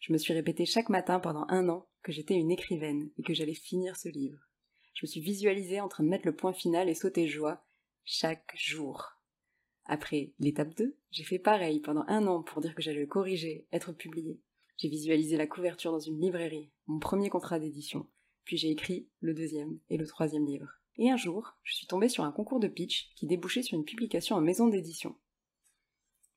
Je 0.00 0.12
me 0.12 0.18
suis 0.18 0.34
répété 0.34 0.64
chaque 0.64 0.88
matin 0.88 1.20
pendant 1.20 1.46
un 1.48 1.68
an 1.68 1.86
que 2.02 2.10
j'étais 2.10 2.34
une 2.34 2.50
écrivaine 2.50 3.10
et 3.18 3.22
que 3.22 3.34
j'allais 3.34 3.54
finir 3.54 3.94
ce 3.96 4.08
livre. 4.08 4.47
Je 4.98 5.06
me 5.06 5.10
suis 5.12 5.20
visualisée 5.20 5.80
en 5.80 5.86
train 5.86 6.02
de 6.02 6.08
mettre 6.08 6.26
le 6.26 6.34
point 6.34 6.52
final 6.52 6.88
et 6.88 6.94
sauter 6.94 7.28
joie 7.28 7.64
chaque 8.04 8.52
jour. 8.56 9.12
Après 9.84 10.32
l'étape 10.40 10.74
2, 10.74 10.98
j'ai 11.12 11.22
fait 11.22 11.38
pareil 11.38 11.78
pendant 11.78 12.04
un 12.08 12.26
an 12.26 12.42
pour 12.42 12.60
dire 12.60 12.74
que 12.74 12.82
j'allais 12.82 13.02
le 13.02 13.06
corriger, 13.06 13.68
être 13.70 13.92
publié. 13.92 14.40
J'ai 14.76 14.88
visualisé 14.88 15.36
la 15.36 15.46
couverture 15.46 15.92
dans 15.92 16.00
une 16.00 16.20
librairie, 16.20 16.72
mon 16.88 16.98
premier 16.98 17.30
contrat 17.30 17.60
d'édition, 17.60 18.08
puis 18.42 18.56
j'ai 18.56 18.70
écrit 18.70 19.08
le 19.20 19.34
deuxième 19.34 19.78
et 19.88 19.98
le 19.98 20.04
troisième 20.04 20.44
livre. 20.44 20.80
Et 20.96 21.12
un 21.12 21.16
jour, 21.16 21.54
je 21.62 21.76
suis 21.76 21.86
tombée 21.86 22.08
sur 22.08 22.24
un 22.24 22.32
concours 22.32 22.58
de 22.58 22.66
pitch 22.66 23.12
qui 23.14 23.28
débouchait 23.28 23.62
sur 23.62 23.78
une 23.78 23.84
publication 23.84 24.34
en 24.34 24.40
maison 24.40 24.66
d'édition. 24.66 25.14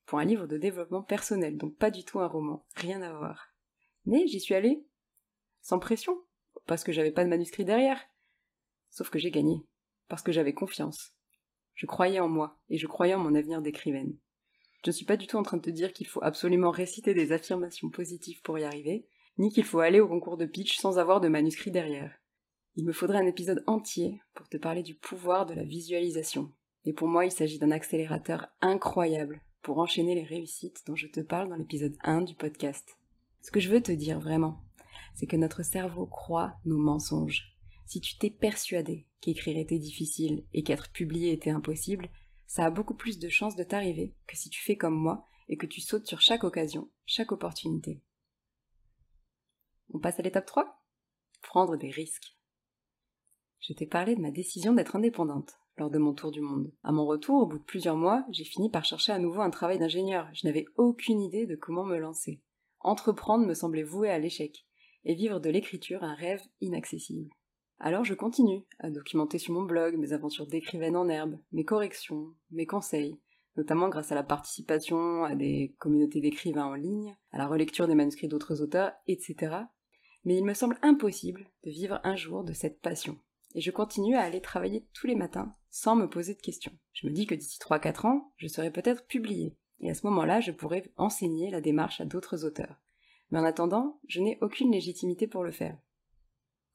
Pour 0.06 0.20
un 0.20 0.24
livre 0.24 0.46
de 0.46 0.56
développement 0.56 1.02
personnel, 1.02 1.58
donc 1.58 1.76
pas 1.78 1.90
du 1.90 2.04
tout 2.04 2.20
un 2.20 2.28
roman, 2.28 2.64
rien 2.76 3.02
à 3.02 3.12
voir. 3.12 3.56
Mais 4.06 4.28
j'y 4.28 4.38
suis 4.38 4.54
allée 4.54 4.86
sans 5.62 5.80
pression, 5.80 6.16
parce 6.66 6.84
que 6.84 6.92
j'avais 6.92 7.10
pas 7.10 7.24
de 7.24 7.28
manuscrit 7.28 7.64
derrière. 7.64 8.00
Sauf 8.92 9.10
que 9.10 9.18
j'ai 9.18 9.30
gagné, 9.30 9.64
parce 10.08 10.22
que 10.22 10.32
j'avais 10.32 10.52
confiance. 10.52 11.16
Je 11.74 11.86
croyais 11.86 12.20
en 12.20 12.28
moi, 12.28 12.60
et 12.68 12.76
je 12.76 12.86
croyais 12.86 13.14
en 13.14 13.18
mon 13.18 13.34
avenir 13.34 13.62
d'écrivaine. 13.62 14.16
Je 14.84 14.90
ne 14.90 14.94
suis 14.94 15.06
pas 15.06 15.16
du 15.16 15.26
tout 15.26 15.38
en 15.38 15.42
train 15.42 15.56
de 15.56 15.62
te 15.62 15.70
dire 15.70 15.94
qu'il 15.94 16.06
faut 16.06 16.22
absolument 16.22 16.70
réciter 16.70 17.14
des 17.14 17.32
affirmations 17.32 17.88
positives 17.88 18.42
pour 18.42 18.58
y 18.58 18.64
arriver, 18.64 19.06
ni 19.38 19.50
qu'il 19.50 19.64
faut 19.64 19.80
aller 19.80 19.98
au 19.98 20.08
concours 20.08 20.36
de 20.36 20.44
pitch 20.44 20.76
sans 20.76 20.98
avoir 20.98 21.22
de 21.22 21.28
manuscrit 21.28 21.70
derrière. 21.70 22.14
Il 22.76 22.84
me 22.84 22.92
faudrait 22.92 23.18
un 23.18 23.26
épisode 23.26 23.64
entier 23.66 24.20
pour 24.34 24.48
te 24.48 24.58
parler 24.58 24.82
du 24.82 24.94
pouvoir 24.94 25.46
de 25.46 25.54
la 25.54 25.64
visualisation. 25.64 26.52
Et 26.84 26.92
pour 26.92 27.08
moi, 27.08 27.24
il 27.24 27.32
s'agit 27.32 27.58
d'un 27.58 27.70
accélérateur 27.70 28.48
incroyable 28.60 29.40
pour 29.62 29.78
enchaîner 29.78 30.14
les 30.14 30.24
réussites 30.24 30.82
dont 30.86 30.96
je 30.96 31.06
te 31.06 31.20
parle 31.20 31.48
dans 31.48 31.56
l'épisode 31.56 31.96
1 32.02 32.22
du 32.22 32.34
podcast. 32.34 32.98
Ce 33.40 33.50
que 33.50 33.60
je 33.60 33.70
veux 33.70 33.82
te 33.82 33.92
dire 33.92 34.20
vraiment, 34.20 34.60
c'est 35.14 35.26
que 35.26 35.36
notre 35.36 35.62
cerveau 35.62 36.06
croit 36.06 36.58
nos 36.66 36.78
mensonges. 36.78 37.51
Si 37.92 38.00
tu 38.00 38.16
t'es 38.16 38.30
persuadé 38.30 39.06
qu'écrire 39.20 39.58
était 39.58 39.78
difficile 39.78 40.46
et 40.54 40.62
qu'être 40.62 40.90
publié 40.92 41.30
était 41.30 41.50
impossible, 41.50 42.08
ça 42.46 42.64
a 42.64 42.70
beaucoup 42.70 42.94
plus 42.94 43.18
de 43.18 43.28
chances 43.28 43.54
de 43.54 43.64
t'arriver 43.64 44.14
que 44.26 44.34
si 44.34 44.48
tu 44.48 44.62
fais 44.62 44.76
comme 44.76 44.94
moi 44.94 45.26
et 45.50 45.58
que 45.58 45.66
tu 45.66 45.82
sautes 45.82 46.06
sur 46.06 46.22
chaque 46.22 46.42
occasion, 46.42 46.90
chaque 47.04 47.32
opportunité. 47.32 48.00
On 49.90 49.98
passe 49.98 50.18
à 50.18 50.22
l'étape 50.22 50.46
3 50.46 50.82
Prendre 51.42 51.76
des 51.76 51.90
risques. 51.90 52.38
Je 53.60 53.74
t'ai 53.74 53.84
parlé 53.84 54.16
de 54.16 54.22
ma 54.22 54.30
décision 54.30 54.72
d'être 54.72 54.96
indépendante 54.96 55.58
lors 55.76 55.90
de 55.90 55.98
mon 55.98 56.14
tour 56.14 56.30
du 56.30 56.40
monde. 56.40 56.72
À 56.82 56.92
mon 56.92 57.04
retour, 57.04 57.42
au 57.42 57.46
bout 57.46 57.58
de 57.58 57.64
plusieurs 57.64 57.98
mois, 57.98 58.24
j'ai 58.30 58.44
fini 58.44 58.70
par 58.70 58.86
chercher 58.86 59.12
à 59.12 59.18
nouveau 59.18 59.42
un 59.42 59.50
travail 59.50 59.78
d'ingénieur. 59.78 60.30
Je 60.32 60.46
n'avais 60.46 60.64
aucune 60.78 61.20
idée 61.20 61.44
de 61.44 61.56
comment 61.56 61.84
me 61.84 61.98
lancer. 61.98 62.40
Entreprendre 62.80 63.46
me 63.46 63.52
semblait 63.52 63.82
voué 63.82 64.08
à 64.08 64.18
l'échec, 64.18 64.64
et 65.04 65.14
vivre 65.14 65.40
de 65.40 65.50
l'écriture 65.50 66.02
un 66.02 66.14
rêve 66.14 66.40
inaccessible. 66.62 67.28
Alors 67.84 68.04
je 68.04 68.14
continue 68.14 68.62
à 68.78 68.90
documenter 68.90 69.38
sur 69.38 69.54
mon 69.54 69.64
blog 69.64 69.96
mes 69.96 70.12
aventures 70.12 70.46
d'écrivaine 70.46 70.94
en 70.94 71.08
herbe, 71.08 71.40
mes 71.50 71.64
corrections, 71.64 72.32
mes 72.52 72.64
conseils, 72.64 73.18
notamment 73.56 73.88
grâce 73.88 74.12
à 74.12 74.14
la 74.14 74.22
participation 74.22 75.24
à 75.24 75.34
des 75.34 75.74
communautés 75.80 76.20
d'écrivains 76.20 76.66
en 76.66 76.74
ligne, 76.74 77.16
à 77.32 77.38
la 77.38 77.48
relecture 77.48 77.88
des 77.88 77.96
manuscrits 77.96 78.28
d'autres 78.28 78.62
auteurs, 78.62 78.92
etc. 79.08 79.56
Mais 80.24 80.36
il 80.36 80.44
me 80.44 80.54
semble 80.54 80.78
impossible 80.82 81.50
de 81.64 81.70
vivre 81.70 81.98
un 82.04 82.14
jour 82.14 82.44
de 82.44 82.52
cette 82.52 82.80
passion. 82.80 83.18
Et 83.56 83.60
je 83.60 83.72
continue 83.72 84.14
à 84.14 84.20
aller 84.20 84.40
travailler 84.40 84.86
tous 84.94 85.08
les 85.08 85.16
matins 85.16 85.52
sans 85.68 85.96
me 85.96 86.08
poser 86.08 86.34
de 86.34 86.40
questions. 86.40 86.78
Je 86.92 87.08
me 87.08 87.12
dis 87.12 87.26
que 87.26 87.34
d'ici 87.34 87.58
3-4 87.58 88.06
ans, 88.06 88.32
je 88.36 88.46
serai 88.46 88.70
peut-être 88.70 89.08
publié, 89.08 89.56
et 89.80 89.90
à 89.90 89.94
ce 89.94 90.06
moment-là, 90.06 90.38
je 90.38 90.52
pourrai 90.52 90.92
enseigner 90.96 91.50
la 91.50 91.60
démarche 91.60 92.00
à 92.00 92.04
d'autres 92.04 92.44
auteurs. 92.44 92.76
Mais 93.32 93.40
en 93.40 93.44
attendant, 93.44 93.98
je 94.06 94.20
n'ai 94.20 94.38
aucune 94.40 94.70
légitimité 94.70 95.26
pour 95.26 95.42
le 95.42 95.50
faire. 95.50 95.76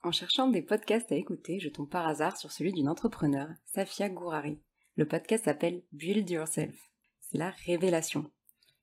En 0.04 0.12
cherchant 0.12 0.48
des 0.48 0.62
podcasts 0.62 1.12
à 1.12 1.16
écouter, 1.16 1.60
je 1.60 1.70
tombe 1.70 1.90
par 1.90 2.08
hasard 2.08 2.38
sur 2.38 2.52
celui 2.52 2.72
d'une 2.72 2.88
entrepreneur, 2.88 3.50
Safia 3.66 4.10
Gourari. 4.10 4.60
Le 4.96 5.08
podcast 5.08 5.46
s'appelle 5.46 5.84
Build 5.92 6.30
Yourself. 6.30 6.76
C'est 7.20 7.38
la 7.38 7.50
révélation. 7.66 8.30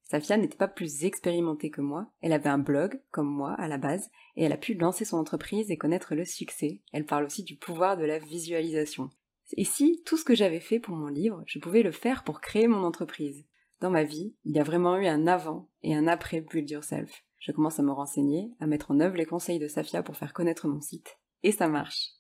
Safia 0.02 0.37
n'était 0.37 0.56
pas 0.56 0.68
plus 0.68 1.04
expérimentée 1.04 1.71
que 1.71 1.80
moi, 1.80 2.12
elle 2.21 2.33
avait 2.33 2.50
un 2.50 2.59
blog, 2.59 3.00
comme 3.11 3.28
moi, 3.28 3.54
à 3.54 3.68
la 3.68 3.78
base, 3.78 4.11
et 4.37 4.44
elle 4.44 4.52
a 4.52 4.59
pu 4.59 4.75
lancer 4.75 5.04
son 5.04 5.16
entreprise 5.16 5.71
et 5.71 5.78
connaître 5.78 6.14
le 6.14 6.25
succès. 6.25 6.83
Elle 6.92 7.06
parle 7.06 7.25
aussi 7.25 7.42
du 7.42 7.56
pouvoir 7.56 7.97
de 7.97 8.04
la 8.04 8.18
visualisation. 8.18 9.09
Et 9.56 9.64
si 9.64 10.02
tout 10.04 10.16
ce 10.16 10.25
que 10.25 10.35
j'avais 10.35 10.61
fait 10.61 10.80
pour 10.80 10.97
mon 10.97 11.09
livre, 11.09 11.42
je 11.47 11.59
pouvais 11.59 11.83
le 11.83 11.92
faire 11.92 12.25
pour 12.25 12.40
créer 12.40 12.66
mon 12.66 12.85
entreprise? 12.85 13.47
Dans 13.80 13.90
ma 13.90 14.04
vie, 14.04 14.35
il 14.44 14.54
y 14.54 14.61
a 14.61 14.64
vraiment 14.64 14.97
eu 14.97 15.06
un 15.06 15.26
avant 15.26 15.71
et 15.83 15.94
un 15.94 16.06
après 16.06 16.40
Build 16.40 16.68
Yourself. 16.71 17.24
Je 17.44 17.52
commence 17.52 17.78
à 17.78 17.82
me 17.82 17.92
renseigner, 17.92 18.50
à 18.58 18.66
mettre 18.66 18.90
en 18.90 19.00
œuvre 19.00 19.16
les 19.16 19.26
conseils 19.26 19.58
de 19.58 19.68
Safia 19.68 20.02
pour 20.02 20.16
faire 20.16 20.32
connaître 20.32 20.66
mon 20.66 20.80
site. 20.80 21.18
Et 21.42 21.52
ça 21.52 21.68
marche. 21.68 22.12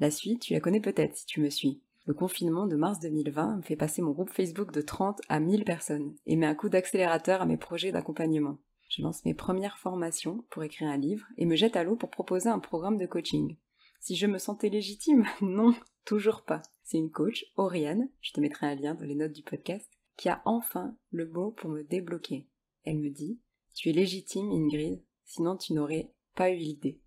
La 0.00 0.10
suite, 0.10 0.42
tu 0.42 0.54
la 0.54 0.60
connais 0.60 0.80
peut-être 0.80 1.14
si 1.14 1.24
tu 1.24 1.40
me 1.40 1.50
suis. 1.50 1.80
Le 2.04 2.14
confinement 2.14 2.66
de 2.66 2.74
mars 2.74 2.98
2020 2.98 3.58
me 3.58 3.62
fait 3.62 3.76
passer 3.76 4.02
mon 4.02 4.10
groupe 4.10 4.30
Facebook 4.30 4.72
de 4.72 4.80
30 4.80 5.20
à 5.28 5.38
1000 5.38 5.62
personnes 5.62 6.16
et 6.26 6.34
met 6.34 6.46
un 6.46 6.56
coup 6.56 6.68
d'accélérateur 6.68 7.40
à 7.42 7.46
mes 7.46 7.56
projets 7.56 7.92
d'accompagnement. 7.92 8.58
Je 8.88 9.02
lance 9.02 9.24
mes 9.24 9.34
premières 9.34 9.78
formations 9.78 10.44
pour 10.50 10.64
écrire 10.64 10.88
un 10.88 10.96
livre 10.96 11.28
et 11.36 11.46
me 11.46 11.54
jette 11.54 11.76
à 11.76 11.84
l'eau 11.84 11.94
pour 11.94 12.10
proposer 12.10 12.48
un 12.48 12.58
programme 12.58 12.98
de 12.98 13.06
coaching. 13.06 13.56
Si 14.00 14.16
je 14.16 14.26
me 14.26 14.38
sentais 14.38 14.68
légitime 14.68 15.26
Non, 15.42 15.76
toujours 16.04 16.42
pas. 16.42 16.60
C'est 16.82 16.98
une 16.98 17.12
coach, 17.12 17.44
Oriane, 17.54 18.08
je 18.20 18.32
te 18.32 18.40
mettrai 18.40 18.66
un 18.66 18.74
lien 18.74 18.94
dans 18.94 19.06
les 19.06 19.14
notes 19.14 19.30
du 19.30 19.44
podcast, 19.44 19.88
qui 20.16 20.28
a 20.28 20.42
enfin 20.44 20.96
le 21.12 21.28
mot 21.28 21.52
pour 21.52 21.70
me 21.70 21.84
débloquer. 21.84 22.48
Elle 22.82 22.98
me 22.98 23.10
dit 23.10 23.38
tu 23.74 23.88
es 23.88 23.92
légitime, 23.92 24.50
Ingrid, 24.50 25.02
sinon 25.24 25.56
tu 25.56 25.72
n'aurais 25.72 26.10
pas 26.34 26.50
eu 26.50 26.56
l'idée. 26.56 27.00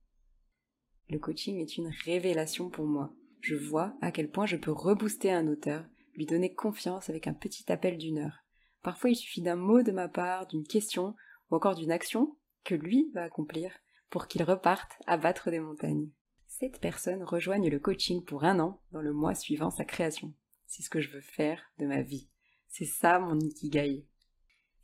Le 1.10 1.20
coaching 1.20 1.60
est 1.60 1.78
une 1.78 1.92
révélation 2.04 2.70
pour 2.70 2.86
moi. 2.86 3.14
Je 3.42 3.56
vois 3.56 3.96
à 4.02 4.12
quel 4.12 4.30
point 4.30 4.46
je 4.46 4.56
peux 4.56 4.72
rebooster 4.72 5.32
un 5.32 5.48
auteur, 5.48 5.86
lui 6.16 6.26
donner 6.26 6.54
confiance 6.54 7.10
avec 7.10 7.28
un 7.28 7.34
petit 7.34 7.72
appel 7.72 7.98
d'une 7.98 8.18
heure. 8.18 8.44
Parfois 8.82 9.12
il 9.12 9.16
suffit 9.16 9.42
d'un 9.42 9.56
mot 9.56 9.84
de 9.84 9.92
ma 9.92 10.08
part, 10.08 10.48
d'une 10.48 10.66
question 10.66 11.16
ou 11.50 11.56
encore 11.56 11.76
d'une 11.76 11.92
action 11.92 12.36
que 12.64 12.76
lui 12.76 13.12
va 13.14 13.24
accomplir 13.24 13.72
pour 14.10 14.28
qu'il 14.28 14.44
reparte 14.44 14.94
à 15.06 15.18
battre 15.18 15.52
des 15.52 15.60
montagnes. 15.60 16.10
Cette 16.48 16.80
personne 16.80 17.24
rejoigne 17.24 17.70
le 17.70 17.80
coaching 17.80 18.24
pour 18.24 18.44
un 18.44 18.60
an 18.60 18.82
dans 18.92 19.02
le 19.02 19.14
mois 19.14 19.36
suivant 19.36 19.70
sa 19.70 19.86
création. 19.86 20.34
C'est 20.66 20.84
ce 20.84 20.90
que 20.90 21.02
je 21.02 21.12
veux 21.12 21.22
faire 21.22 21.62
de 21.80 21.86
ma 21.86 22.02
vie. 22.02 22.30
C'est 22.68 22.86
ça 22.86 23.20
mon 23.20 23.40
ikigai. 23.40 24.06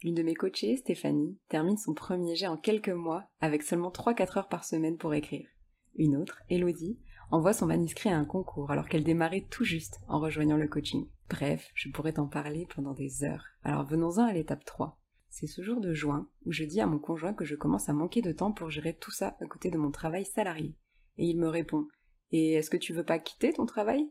L'une 0.04 0.16
de 0.16 0.24
mes 0.24 0.34
coachées, 0.34 0.78
Stéphanie, 0.78 1.38
termine 1.48 1.78
son 1.78 1.94
premier 1.94 2.36
jet 2.36 2.48
en 2.48 2.58
quelques 2.58 2.90
mois 2.90 3.30
avec 3.40 3.62
seulement 3.62 3.92
3-4 3.92 4.40
heures 4.40 4.50
par 4.50 4.66
semaine 4.66 4.98
pour 4.98 5.14
écrire. 5.14 5.48
Une 5.96 6.18
autre, 6.18 6.42
Elodie, 6.50 6.98
envoie 7.30 7.54
son 7.54 7.68
manuscrit 7.68 8.10
à 8.10 8.18
un 8.18 8.26
concours 8.26 8.72
alors 8.72 8.90
qu'elle 8.90 9.04
démarrait 9.04 9.46
tout 9.50 9.64
juste 9.64 10.00
en 10.08 10.20
rejoignant 10.20 10.58
le 10.58 10.68
coaching. 10.68 11.08
Bref, 11.30 11.70
je 11.76 11.90
pourrais 11.90 12.14
t'en 12.14 12.28
parler 12.28 12.68
pendant 12.74 12.94
des 12.94 13.24
heures. 13.24 13.46
Alors 13.64 13.86
venons-en 13.86 14.26
à 14.26 14.34
l'étape 14.34 14.66
3. 14.66 15.00
C'est 15.30 15.48
ce 15.48 15.62
jour 15.62 15.80
de 15.80 15.94
juin 15.94 16.28
où 16.46 16.52
je 16.52 16.64
dis 16.64 16.82
à 16.82 16.88
mon 16.88 17.00
conjoint 17.00 17.34
que 17.34 17.46
je 17.46 17.56
commence 17.56 17.88
à 17.88 17.94
manquer 17.94 18.22
de 18.22 18.32
temps 18.32 18.52
pour 18.52 18.72
gérer 18.72 18.96
tout 18.96 19.12
ça 19.12 19.38
à 19.40 19.46
côté 19.46 19.70
de 19.70 19.78
mon 19.78 19.92
travail 19.92 20.26
salarié. 20.26 20.76
Et 21.18 21.26
il 21.26 21.38
me 21.38 21.48
répond 21.48 21.88
Et 22.32 22.54
est-ce 22.54 22.72
que 22.72 22.78
tu 22.78 22.92
veux 22.92 23.06
pas 23.06 23.20
quitter 23.20 23.54
ton 23.54 23.68
travail? 23.68 24.10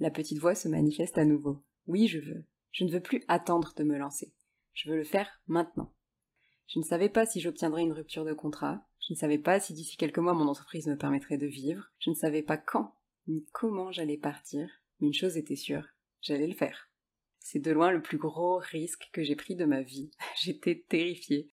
La 0.00 0.10
petite 0.10 0.38
voix 0.38 0.54
se 0.54 0.68
manifeste 0.68 1.16
à 1.16 1.24
nouveau. 1.24 1.64
Oui, 1.86 2.08
je 2.08 2.18
veux. 2.18 2.44
Je 2.72 2.84
ne 2.84 2.90
veux 2.90 3.00
plus 3.00 3.22
attendre 3.26 3.72
de 3.74 3.84
me 3.84 3.96
lancer. 3.96 4.34
Je 4.76 4.90
veux 4.90 4.96
le 4.96 5.04
faire 5.04 5.40
maintenant. 5.46 5.90
Je 6.68 6.78
ne 6.78 6.84
savais 6.84 7.08
pas 7.08 7.24
si 7.24 7.40
j'obtiendrais 7.40 7.80
une 7.80 7.94
rupture 7.94 8.26
de 8.26 8.34
contrat, 8.34 8.86
je 9.00 9.14
ne 9.14 9.18
savais 9.18 9.38
pas 9.38 9.58
si 9.58 9.72
d'ici 9.72 9.96
quelques 9.96 10.18
mois 10.18 10.34
mon 10.34 10.48
entreprise 10.48 10.86
me 10.86 10.98
permettrait 10.98 11.38
de 11.38 11.46
vivre, 11.46 11.90
je 11.98 12.10
ne 12.10 12.14
savais 12.14 12.42
pas 12.42 12.58
quand 12.58 12.94
ni 13.26 13.46
comment 13.52 13.90
j'allais 13.90 14.18
partir, 14.18 14.68
mais 15.00 15.06
une 15.06 15.14
chose 15.14 15.38
était 15.38 15.56
sûre, 15.56 15.86
j'allais 16.20 16.46
le 16.46 16.54
faire. 16.54 16.90
C'est 17.38 17.58
de 17.58 17.70
loin 17.70 17.90
le 17.90 18.02
plus 18.02 18.18
gros 18.18 18.58
risque 18.58 19.08
que 19.12 19.22
j'ai 19.22 19.34
pris 19.34 19.56
de 19.56 19.64
ma 19.64 19.80
vie. 19.80 20.10
J'étais 20.36 20.84
terrifiée. 20.88 21.48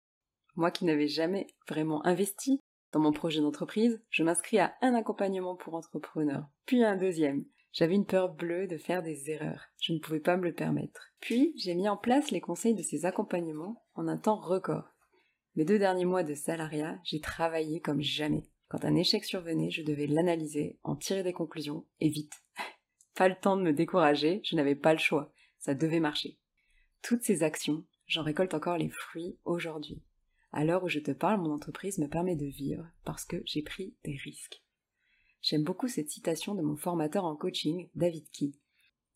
Moi 0.56 0.72
qui 0.72 0.84
n'avais 0.84 1.06
jamais 1.06 1.46
vraiment 1.68 2.04
investi 2.04 2.58
dans 2.90 3.00
mon 3.00 3.12
projet 3.12 3.40
d'entreprise, 3.40 4.02
je 4.10 4.24
m'inscris 4.24 4.58
à 4.58 4.74
un 4.82 4.94
accompagnement 4.94 5.54
pour 5.54 5.74
entrepreneurs, 5.74 6.48
puis 6.66 6.82
un 6.82 6.96
deuxième, 6.96 7.44
j'avais 7.72 7.94
une 7.94 8.06
peur 8.06 8.32
bleue 8.34 8.66
de 8.66 8.76
faire 8.76 9.02
des 9.02 9.30
erreurs. 9.30 9.68
Je 9.80 9.92
ne 9.92 9.98
pouvais 9.98 10.20
pas 10.20 10.36
me 10.36 10.44
le 10.44 10.52
permettre. 10.52 11.08
Puis, 11.20 11.54
j'ai 11.56 11.74
mis 11.74 11.88
en 11.88 11.96
place 11.96 12.30
les 12.30 12.40
conseils 12.40 12.74
de 12.74 12.82
ces 12.82 13.06
accompagnements 13.06 13.82
en 13.94 14.08
un 14.08 14.18
temps 14.18 14.40
record. 14.40 14.92
Mes 15.56 15.64
deux 15.64 15.78
derniers 15.78 16.04
mois 16.04 16.22
de 16.22 16.34
salariat, 16.34 16.98
j'ai 17.04 17.20
travaillé 17.20 17.80
comme 17.80 18.02
jamais. 18.02 18.44
Quand 18.68 18.84
un 18.84 18.94
échec 18.94 19.24
survenait, 19.24 19.70
je 19.70 19.82
devais 19.82 20.06
l'analyser, 20.06 20.78
en 20.82 20.96
tirer 20.96 21.22
des 21.22 21.32
conclusions, 21.32 21.86
et 22.00 22.08
vite. 22.08 22.32
pas 23.14 23.28
le 23.28 23.36
temps 23.36 23.56
de 23.56 23.62
me 23.62 23.72
décourager, 23.72 24.40
je 24.44 24.56
n'avais 24.56 24.74
pas 24.74 24.92
le 24.92 24.98
choix. 24.98 25.32
Ça 25.58 25.74
devait 25.74 26.00
marcher. 26.00 26.38
Toutes 27.02 27.22
ces 27.22 27.42
actions, 27.42 27.84
j'en 28.06 28.22
récolte 28.22 28.54
encore 28.54 28.78
les 28.78 28.88
fruits 28.90 29.38
aujourd'hui. 29.44 30.02
À 30.52 30.64
l'heure 30.64 30.84
où 30.84 30.88
je 30.88 31.00
te 31.00 31.10
parle, 31.10 31.40
mon 31.40 31.52
entreprise 31.52 31.98
me 31.98 32.08
permet 32.08 32.36
de 32.36 32.46
vivre 32.46 32.86
parce 33.04 33.24
que 33.24 33.42
j'ai 33.44 33.62
pris 33.62 33.94
des 34.04 34.16
risques. 34.16 34.62
J'aime 35.42 35.64
beaucoup 35.64 35.88
cette 35.88 36.08
citation 36.08 36.54
de 36.54 36.62
mon 36.62 36.76
formateur 36.76 37.24
en 37.24 37.34
coaching, 37.34 37.88
David 37.96 38.30
Key. 38.30 38.52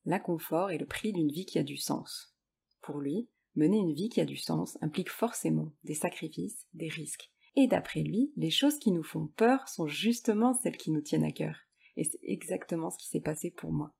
L'inconfort 0.04 0.72
est 0.72 0.78
le 0.78 0.86
prix 0.86 1.12
d'une 1.12 1.30
vie 1.30 1.46
qui 1.46 1.60
a 1.60 1.62
du 1.62 1.76
sens. 1.76 2.34
Pour 2.82 3.00
lui, 3.00 3.28
mener 3.54 3.78
une 3.78 3.94
vie 3.94 4.08
qui 4.08 4.20
a 4.20 4.24
du 4.24 4.36
sens 4.36 4.76
implique 4.80 5.10
forcément 5.10 5.72
des 5.84 5.94
sacrifices, 5.94 6.66
des 6.74 6.88
risques. 6.88 7.30
Et 7.54 7.68
d'après 7.68 8.02
lui, 8.02 8.32
les 8.36 8.50
choses 8.50 8.80
qui 8.80 8.90
nous 8.90 9.04
font 9.04 9.28
peur 9.28 9.68
sont 9.68 9.86
justement 9.86 10.52
celles 10.52 10.76
qui 10.76 10.90
nous 10.90 11.00
tiennent 11.00 11.24
à 11.24 11.30
cœur. 11.30 11.56
Et 11.96 12.02
c'est 12.02 12.20
exactement 12.24 12.90
ce 12.90 12.98
qui 12.98 13.06
s'est 13.06 13.20
passé 13.20 13.52
pour 13.52 13.72
moi. 13.72 13.94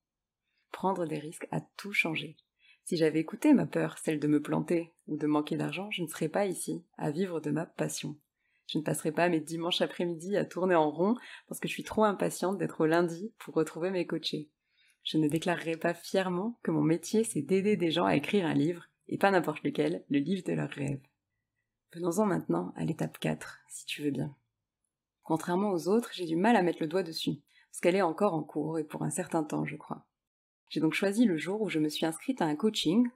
Prendre 0.73 1.07
des 1.07 1.21
risques 1.21 1.47
a 1.53 1.61
tout 1.77 1.93
changé. 1.93 2.37
Si 2.85 2.97
j'avais 2.97 3.21
écouté 3.21 3.55
ma 3.55 3.67
peur, 3.67 3.99
celle 3.99 4.19
de 4.19 4.27
me 4.27 4.43
planter 4.43 4.93
ou 5.07 5.17
de 5.17 5.27
manquer 5.29 5.57
d'argent, 5.57 5.91
je 5.93 6.03
ne 6.03 6.09
serais 6.09 6.29
pas 6.29 6.47
ici, 6.47 6.85
à 6.99 7.13
vivre 7.13 7.41
de 7.41 7.51
ma 7.53 7.67
passion. 7.67 8.17
Je 8.67 8.79
ne 8.79 8.83
passerai 8.83 9.13
pas 9.13 9.29
mes 9.29 9.41
dimanches 9.41 9.81
après-midi 9.81 10.37
à 10.37 10.45
tourner 10.45 10.75
en 10.75 10.91
rond 10.91 11.17
parce 11.49 11.61
que 11.61 11.69
je 11.69 11.73
suis 11.73 11.85
trop 11.85 12.05
impatiente 12.05 12.59
d'être 12.59 12.81
au 12.81 12.87
lundi 12.87 13.33
pour 13.39 13.55
retrouver 13.55 13.91
mes 13.91 14.07
coachés. 14.07 14.51
Je 15.05 15.19
ne 15.19 15.29
déclarerai 15.29 15.77
pas 15.77 15.95
fièrement 15.95 16.59
que 16.63 16.73
mon 16.73 16.83
métier 16.83 17.23
c'est 17.23 17.43
d'aider 17.43 17.77
des 17.77 17.93
gens 17.93 18.07
à 18.07 18.17
écrire 18.17 18.45
un 18.45 18.55
livre, 18.55 18.89
et 19.09 19.19
pas 19.19 19.31
n'importe 19.31 19.63
lequel, 19.63 20.05
le 20.11 20.19
livre 20.19 20.43
de 20.45 20.53
leurs 20.53 20.71
rêves. 20.71 21.07
Venons-en 21.95 22.27
maintenant 22.27 22.73
à 22.77 22.85
l'étape 22.85 23.19
4, 23.19 23.61
si 23.69 23.87
tu 23.87 24.03
veux 24.03 24.11
bien. 24.11 24.35
Contrairement 25.23 25.71
aux 25.71 25.87
autres, 25.87 26.11
j'ai 26.13 26.25
du 26.25 26.35
mal 26.35 26.57
à 26.57 26.63
mettre 26.63 26.83
le 26.83 26.89
doigt 26.89 27.05
dessus, 27.05 27.41
parce 27.71 27.81
qu'elle 27.81 27.95
est 27.95 28.03
encore 28.03 28.35
en 28.35 28.43
cours 28.43 28.81
et 28.81 28.85
pour 28.85 29.05
un 29.05 29.11
certain 29.11 29.45
temps, 29.45 29.65
je 29.65 29.77
crois. 29.77 30.05
J'ai 30.69 30.81
donc 30.81 30.95
choisi 30.95 31.25
le 31.25 31.37
jour 31.37 31.63
où 31.63 31.69
je 31.69 31.79
me 31.79 31.89
suis 31.89 32.05
inscrite 32.05 32.43
à 32.43 32.47
un 32.47 32.57
coaching, 32.57 33.09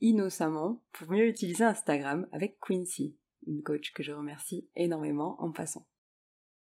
innocemment, 0.00 0.82
pour 0.92 1.10
mieux 1.10 1.26
utiliser 1.26 1.64
Instagram 1.64 2.26
avec 2.32 2.58
Quincy, 2.58 3.18
une 3.46 3.62
coach 3.62 3.92
que 3.92 4.02
je 4.02 4.12
remercie 4.12 4.68
énormément 4.76 5.40
en 5.40 5.50
passant. 5.50 5.86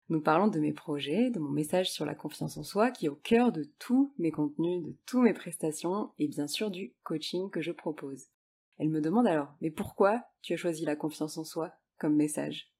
Nous 0.09 0.21
parlons 0.21 0.47
de 0.47 0.59
mes 0.59 0.73
projets, 0.73 1.29
de 1.29 1.39
mon 1.39 1.51
message 1.51 1.89
sur 1.89 2.05
la 2.05 2.15
confiance 2.15 2.57
en 2.57 2.63
soi 2.63 2.91
qui 2.91 3.05
est 3.05 3.09
au 3.09 3.15
cœur 3.15 3.51
de 3.51 3.63
tous 3.79 4.13
mes 4.17 4.31
contenus, 4.31 4.83
de 4.83 4.95
toutes 5.05 5.23
mes 5.23 5.33
prestations 5.33 6.11
et 6.19 6.27
bien 6.27 6.47
sûr 6.47 6.69
du 6.69 6.93
coaching 7.03 7.49
que 7.49 7.61
je 7.61 7.71
propose. 7.71 8.27
Elle 8.77 8.89
me 8.89 8.99
demande 8.99 9.27
alors, 9.27 9.53
mais 9.61 9.71
pourquoi 9.71 10.23
tu 10.41 10.53
as 10.53 10.57
choisi 10.57 10.83
la 10.83 10.95
confiance 10.95 11.37
en 11.37 11.43
soi 11.43 11.71
comme 11.97 12.15
message? 12.15 12.73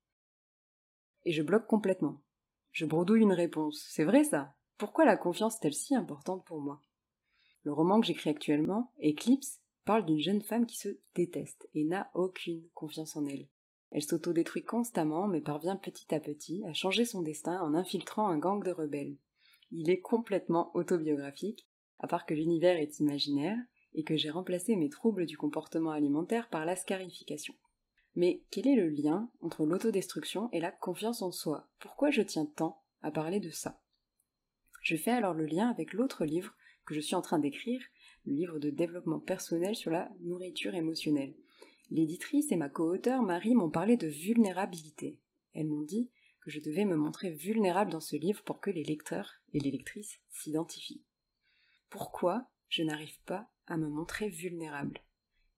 Et 1.24 1.32
je 1.32 1.44
bloque 1.44 1.68
complètement. 1.68 2.22
Je 2.72 2.86
bredouille 2.86 3.22
une 3.22 3.34
réponse. 3.34 3.86
C'est 3.90 4.04
vrai 4.04 4.24
ça? 4.24 4.56
Pourquoi 4.78 5.06
la 5.06 5.16
confiance 5.16 5.56
est-elle 5.56 5.74
si 5.74 5.96
importante 5.96 6.44
pour 6.46 6.60
moi? 6.60 6.82
Le 7.64 7.72
roman 7.72 8.02
que 8.02 8.08
j'écris 8.08 8.32
actuellement, 8.32 8.92
Eclipse, 9.02 9.62
parle 9.86 10.06
d'une 10.06 10.20
jeune 10.20 10.42
femme 10.42 10.66
qui 10.66 10.78
se 10.78 10.98
déteste 11.16 11.70
et 11.76 11.84
n'a 11.84 12.10
aucune 12.14 12.68
confiance 12.74 13.16
en 13.16 13.26
elle. 13.26 13.48
Elle 13.92 14.04
s'autodétruit 14.04 14.64
constamment, 14.64 15.28
mais 15.28 15.42
parvient 15.42 15.76
petit 15.76 16.16
à 16.16 16.20
petit 16.20 16.64
à 16.66 16.74
changer 16.74 17.06
son 17.06 17.22
destin 17.22 17.62
en 17.62 17.74
infiltrant 17.74 18.28
un 18.28 18.38
gang 18.38 18.64
de 18.64 18.72
rebelles. 18.72 19.18
Il 19.72 19.90
est 19.90 20.00
complètement 20.00 20.76
autobiographique, 20.76 21.68
à 22.00 22.08
part 22.08 22.26
que 22.26 22.34
l'univers 22.34 22.78
est 22.78 23.00
imaginaire, 23.00 23.58
et 23.94 24.04
que 24.04 24.16
j'ai 24.16 24.30
remplacé 24.30 24.76
mes 24.76 24.90
troubles 24.90 25.26
du 25.26 25.38
comportement 25.38 25.92
alimentaire 25.92 26.50
par 26.50 26.66
la 26.66 26.76
scarification. 26.76 27.54
Mais 28.16 28.44
quel 28.50 28.68
est 28.68 28.76
le 28.76 28.90
lien 28.90 29.30
entre 29.42 29.66
l'autodestruction 29.66 30.50
et 30.52 30.60
la 30.60 30.72
confiance 30.72 31.22
en 31.22 31.32
soi? 31.32 31.70
Pourquoi 31.80 32.12
je 32.12 32.22
tiens 32.22 32.46
tant 32.46 32.82
à 33.02 33.12
parler 33.12 33.40
de 33.40 33.50
ça? 33.50 33.82
Je 34.82 34.96
fais 34.96 35.12
alors 35.12 35.34
le 35.34 35.46
lien 35.46 35.70
avec 35.70 35.94
l'autre 35.94 36.26
livre 36.26 36.54
que 36.86 36.94
je 36.94 37.00
suis 37.00 37.16
en 37.16 37.22
train 37.22 37.40
d'écrire, 37.40 37.82
le 38.26 38.34
livre 38.34 38.60
de 38.60 38.70
développement 38.70 39.20
personnel 39.20 39.76
sur 39.76 39.92
la 39.92 40.10
nourriture 40.22 40.76
émotionnelle. 40.76 41.36
L'éditrice 41.92 42.54
et 42.54 42.56
ma 42.56 42.70
co-auteure 42.70 43.22
Marie 43.22 43.54
m'ont 43.54 43.70
parlé 43.70 43.98
de 43.98 44.08
vulnérabilité. 44.08 45.20
Elles 45.54 45.68
m'ont 45.68 45.82
dit 45.82 46.10
que 46.40 46.50
je 46.50 46.62
devais 46.62 46.86
me 46.86 46.96
montrer 46.96 47.32
vulnérable 47.32 47.92
dans 47.92 48.00
ce 48.00 48.16
livre 48.16 48.42
pour 48.44 48.62
que 48.62 48.72
les 48.72 48.86
lecteurs 48.86 49.42
et 49.54 49.60
les 49.60 49.72
lectrices 49.72 50.22
s'identifient. 50.30 51.04
Pourquoi 51.90 52.50
je 52.70 52.84
n'arrive 52.84 53.22
pas 53.26 53.52
à 53.68 53.76
me 53.76 53.90
montrer 53.90 54.30
vulnérable? 54.30 55.02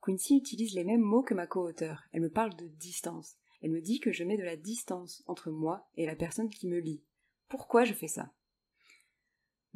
Quincy 0.02 0.36
utilise 0.36 0.74
les 0.74 0.84
mêmes 0.84 1.02
mots 1.02 1.22
que 1.22 1.36
ma 1.36 1.46
co-auteure. 1.46 2.04
Elle 2.12 2.22
me 2.22 2.32
parle 2.32 2.56
de 2.56 2.68
distance. 2.68 3.38
Elle 3.62 3.70
me 3.70 3.82
dit 3.82 4.00
que 4.00 4.12
je 4.12 4.24
mets 4.24 4.36
de 4.36 4.44
la 4.44 4.58
distance 4.58 5.24
entre 5.28 5.52
moi 5.52 5.88
et 5.98 6.08
la 6.08 6.16
personne 6.16 6.50
qui 6.50 6.68
me 6.68 6.80
lit. 6.80 7.04
Pourquoi 7.48 7.86
je 7.86 7.94
fais 7.94 8.08
ça? 8.08 8.34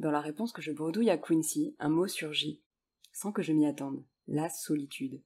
Dans 0.00 0.10
la 0.10 0.20
réponse 0.20 0.52
que 0.52 0.60
je 0.60 0.72
bredouille 0.72 1.10
à 1.10 1.18
Quincy, 1.18 1.76
un 1.78 1.88
mot 1.88 2.08
surgit, 2.08 2.60
sans 3.12 3.30
que 3.30 3.42
je 3.42 3.52
m'y 3.52 3.64
attende. 3.64 4.04
La 4.26 4.50
solitude. 4.50 5.22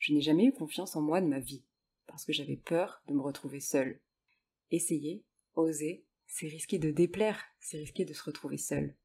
Je 0.00 0.14
n'ai 0.14 0.22
jamais 0.22 0.46
eu 0.46 0.52
confiance 0.52 0.96
en 0.96 1.02
moi 1.02 1.20
de 1.20 1.26
ma 1.26 1.40
vie, 1.40 1.62
parce 2.06 2.24
que 2.24 2.32
j'avais 2.32 2.56
peur 2.56 3.02
de 3.06 3.12
me 3.12 3.20
retrouver 3.20 3.60
seule. 3.60 4.00
Essayer, 4.70 5.22
oser, 5.54 6.06
c'est 6.26 6.48
risquer 6.48 6.78
de 6.78 6.90
déplaire, 6.90 7.44
c'est 7.60 7.76
risquer 7.76 8.06
de 8.06 8.14
se 8.14 8.24
retrouver 8.24 8.56
seule. 8.56 8.96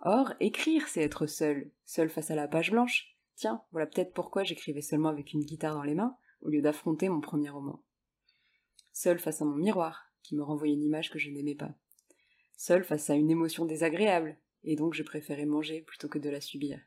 Or, 0.00 0.32
écrire, 0.40 0.88
c'est 0.88 1.02
être 1.02 1.26
seul, 1.26 1.70
seul 1.84 2.08
face 2.08 2.30
à 2.30 2.34
la 2.34 2.48
page 2.48 2.70
blanche. 2.70 3.14
Tiens, 3.36 3.62
voilà 3.72 3.86
peut-être 3.86 4.14
pourquoi 4.14 4.42
j'écrivais 4.42 4.80
seulement 4.80 5.10
avec 5.10 5.34
une 5.34 5.44
guitare 5.44 5.74
dans 5.74 5.82
les 5.82 5.94
mains, 5.94 6.16
au 6.40 6.48
lieu 6.48 6.62
d'affronter 6.62 7.10
mon 7.10 7.20
premier 7.20 7.50
roman. 7.50 7.84
Seul 8.92 9.18
face 9.18 9.42
à 9.42 9.44
mon 9.44 9.56
miroir, 9.56 10.10
qui 10.22 10.34
me 10.34 10.42
renvoyait 10.42 10.74
une 10.74 10.82
image 10.82 11.10
que 11.10 11.18
je 11.18 11.28
n'aimais 11.28 11.54
pas. 11.54 11.74
Seul 12.56 12.84
face 12.84 13.10
à 13.10 13.16
une 13.16 13.30
émotion 13.30 13.66
désagréable, 13.66 14.38
et 14.64 14.76
donc 14.76 14.94
je 14.94 15.02
préférais 15.02 15.44
manger 15.44 15.82
plutôt 15.82 16.08
que 16.08 16.18
de 16.18 16.30
la 16.30 16.40
subir. 16.40 16.80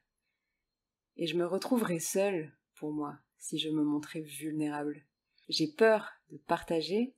Et 1.17 1.27
je 1.27 1.37
me 1.37 1.45
retrouverais 1.45 1.99
seul, 1.99 2.51
moi, 2.91 3.17
si 3.37 3.57
je 3.57 3.69
me 3.69 3.83
montrais 3.83 4.21
vulnérable. 4.21 5.05
J'ai 5.49 5.67
peur 5.67 6.09
de 6.31 6.37
partager, 6.37 7.13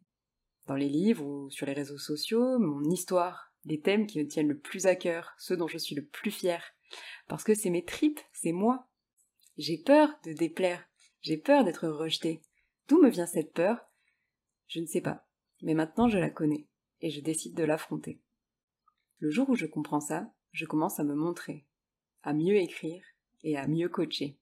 dans 0.67 0.75
les 0.75 0.89
livres 0.89 1.25
ou 1.25 1.49
sur 1.49 1.65
les 1.65 1.73
réseaux 1.73 1.97
sociaux, 1.97 2.60
mon 2.60 2.84
histoire, 2.84 3.54
les 3.65 3.80
thèmes 3.80 4.08
qui 4.08 4.19
me 4.19 4.28
tiennent 4.28 4.47
le 4.47 4.58
plus 4.58 4.86
à 4.86 4.95
cœur, 4.95 5.34
ceux 5.38 5.58
dont 5.58 5.67
je 5.67 5.78
suis 5.78 5.95
le 5.95 6.06
plus 6.06 6.32
fier. 6.32 6.63
Parce 7.28 7.43
que 7.43 7.54
c'est 7.54 7.69
mes 7.69 7.86
tripes, 7.86 8.19
c'est 8.34 8.51
moi. 8.51 8.88
J'ai 9.58 9.78
peur 9.78 10.10
de 10.23 10.34
déplaire, 10.34 10.86
j'ai 11.21 11.38
peur 11.38 11.63
d'être 11.63 11.88
rejetée. 11.88 12.41
D'où 12.88 13.01
me 13.01 13.10
vient 13.10 13.25
cette 13.25 13.54
peur? 13.54 13.80
Je 14.67 14.80
ne 14.80 14.86
sais 14.86 15.01
pas, 15.01 15.28
mais 15.62 15.73
maintenant 15.73 16.10
je 16.10 16.17
la 16.17 16.30
connais, 16.30 16.67
et 17.01 17.10
je 17.10 17.21
décide 17.21 17.56
de 17.56 17.63
l'affronter. 17.63 18.19
Le 19.19 19.30
jour 19.30 19.49
où 19.49 19.56
je 19.56 19.65
comprends 19.65 20.01
ça, 20.01 20.32
je 20.51 20.65
commence 20.65 20.99
à 20.99 21.04
me 21.04 21.15
montrer, 21.15 21.65
à 22.23 22.34
mieux 22.34 22.58
écrire 22.58 23.04
et 23.43 23.58
à 23.58 23.67
mieux 23.67 23.89
coacher. 23.89 24.38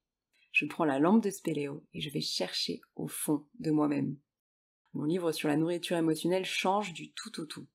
Je 0.54 0.66
prends 0.66 0.84
la 0.84 1.00
lampe 1.00 1.24
de 1.24 1.30
Spéléo 1.30 1.84
et 1.94 2.00
je 2.00 2.10
vais 2.10 2.20
chercher 2.20 2.80
au 2.94 3.08
fond 3.08 3.44
de 3.58 3.72
moi-même. 3.72 4.16
Mon 4.92 5.02
livre 5.02 5.32
sur 5.32 5.48
la 5.48 5.56
nourriture 5.56 5.96
émotionnelle 5.96 6.44
change 6.44 6.92
du 6.92 7.10
tout 7.10 7.40
au 7.40 7.44
tout. 7.44 7.66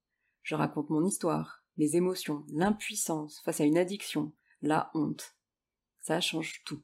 Je 0.44 0.56
raconte 0.56 0.90
mon 0.90 1.04
histoire, 1.04 1.62
mes 1.76 1.98
émotions, 1.98 2.46
l'impuissance 2.48 3.42
face 3.42 3.60
à 3.60 3.66
une 3.66 3.78
addiction, 3.78 4.32
la 4.62 4.92
honte. 4.94 5.36
Ça 6.00 6.22
change 6.22 6.64
tout. 6.64 6.82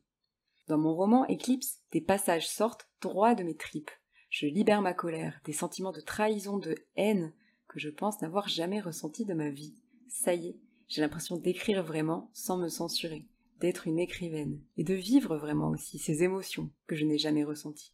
Dans 0.67 0.77
mon 0.77 0.93
roman 0.93 1.25
Eclipse, 1.29 1.79
des 1.93 2.01
passages 2.01 2.49
sortent 2.49 2.89
droit 2.99 3.33
de 3.33 3.43
mes 3.43 3.55
tripes. 3.55 3.91
Je 4.29 4.47
libère 4.47 4.81
ma 4.81 4.93
colère, 4.93 5.39
des 5.45 5.53
sentiments 5.53 5.93
de 5.93 6.01
trahison, 6.01 6.57
de 6.57 6.75
haine 6.97 7.33
que 7.69 7.79
je 7.79 7.89
pense 7.89 8.21
n'avoir 8.21 8.49
jamais 8.49 8.81
ressentis 8.81 9.23
de 9.23 9.33
ma 9.33 9.49
vie. 9.49 9.77
Ça 10.09 10.33
y 10.33 10.49
est, 10.49 10.59
j'ai 10.89 10.99
l'impression 10.99 11.37
d'écrire 11.37 11.85
vraiment 11.85 12.29
sans 12.33 12.57
me 12.57 12.67
censurer, 12.67 13.25
d'être 13.57 13.87
une 13.87 13.99
écrivaine, 13.99 14.61
et 14.77 14.83
de 14.83 14.93
vivre 14.93 15.37
vraiment 15.37 15.69
aussi 15.69 15.97
ces 15.99 16.23
émotions 16.23 16.71
que 16.87 16.95
je 16.95 17.05
n'ai 17.05 17.17
jamais 17.17 17.43
ressenties. 17.43 17.93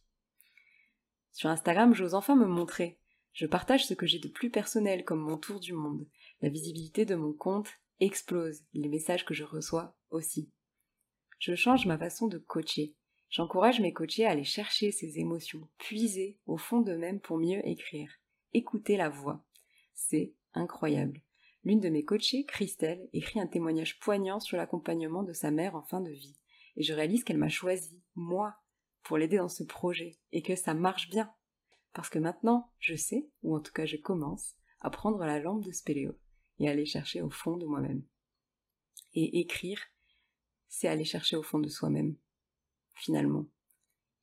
Sur 1.30 1.48
Instagram, 1.50 1.94
j'ose 1.94 2.14
enfin 2.14 2.36
me 2.36 2.46
montrer, 2.46 2.98
je 3.32 3.46
partage 3.46 3.86
ce 3.86 3.94
que 3.94 4.06
j'ai 4.06 4.18
de 4.18 4.28
plus 4.28 4.50
personnel 4.50 5.04
comme 5.04 5.20
mon 5.20 5.38
tour 5.38 5.58
du 5.58 5.72
monde. 5.72 6.06
La 6.42 6.50
visibilité 6.50 7.04
de 7.04 7.14
mon 7.14 7.32
compte 7.32 7.70
explose, 8.00 8.64
les 8.74 8.88
messages 8.88 9.24
que 9.24 9.34
je 9.34 9.44
reçois 9.44 9.96
aussi. 10.10 10.50
Je 11.38 11.54
change 11.54 11.86
ma 11.86 11.98
façon 11.98 12.26
de 12.26 12.38
coacher. 12.38 12.94
J'encourage 13.30 13.80
mes 13.80 13.94
coachés 13.94 14.26
à 14.26 14.30
aller 14.30 14.44
chercher 14.44 14.92
ces 14.92 15.18
émotions, 15.18 15.66
puiser 15.78 16.38
au 16.46 16.58
fond 16.58 16.82
d'eux-mêmes 16.82 17.20
pour 17.20 17.38
mieux 17.38 17.66
écrire. 17.66 18.12
Écouter 18.52 18.98
la 18.98 19.08
voix. 19.08 19.42
C'est 19.94 20.34
incroyable. 20.52 21.22
L'une 21.64 21.80
de 21.80 21.88
mes 21.88 22.04
coachées, 22.04 22.44
Christelle, 22.44 23.08
écrit 23.12 23.40
un 23.40 23.46
témoignage 23.46 24.00
poignant 24.00 24.40
sur 24.40 24.56
l'accompagnement 24.56 25.22
de 25.22 25.32
sa 25.32 25.50
mère 25.50 25.76
en 25.76 25.82
fin 25.82 26.00
de 26.00 26.10
vie. 26.10 26.36
Et 26.76 26.82
je 26.82 26.92
réalise 26.92 27.22
qu'elle 27.22 27.38
m'a 27.38 27.48
choisi, 27.48 28.02
moi, 28.14 28.56
pour 29.02 29.16
l'aider 29.16 29.36
dans 29.36 29.48
ce 29.48 29.62
projet, 29.62 30.18
et 30.32 30.42
que 30.42 30.56
ça 30.56 30.74
marche 30.74 31.08
bien. 31.08 31.32
Parce 31.92 32.08
que 32.08 32.18
maintenant, 32.18 32.72
je 32.78 32.96
sais, 32.96 33.28
ou 33.42 33.54
en 33.54 33.60
tout 33.60 33.72
cas 33.72 33.86
je 33.86 33.96
commence, 33.96 34.56
à 34.80 34.90
prendre 34.90 35.24
la 35.24 35.38
lampe 35.38 35.64
de 35.64 35.70
Spéléo 35.70 36.18
et 36.58 36.68
aller 36.68 36.86
chercher 36.86 37.22
au 37.22 37.30
fond 37.30 37.56
de 37.56 37.66
moi-même. 37.66 38.02
Et 39.14 39.40
écrire, 39.40 39.80
c'est 40.68 40.88
aller 40.88 41.04
chercher 41.04 41.36
au 41.36 41.42
fond 41.42 41.58
de 41.58 41.68
soi-même. 41.68 42.16
Finalement. 42.94 43.46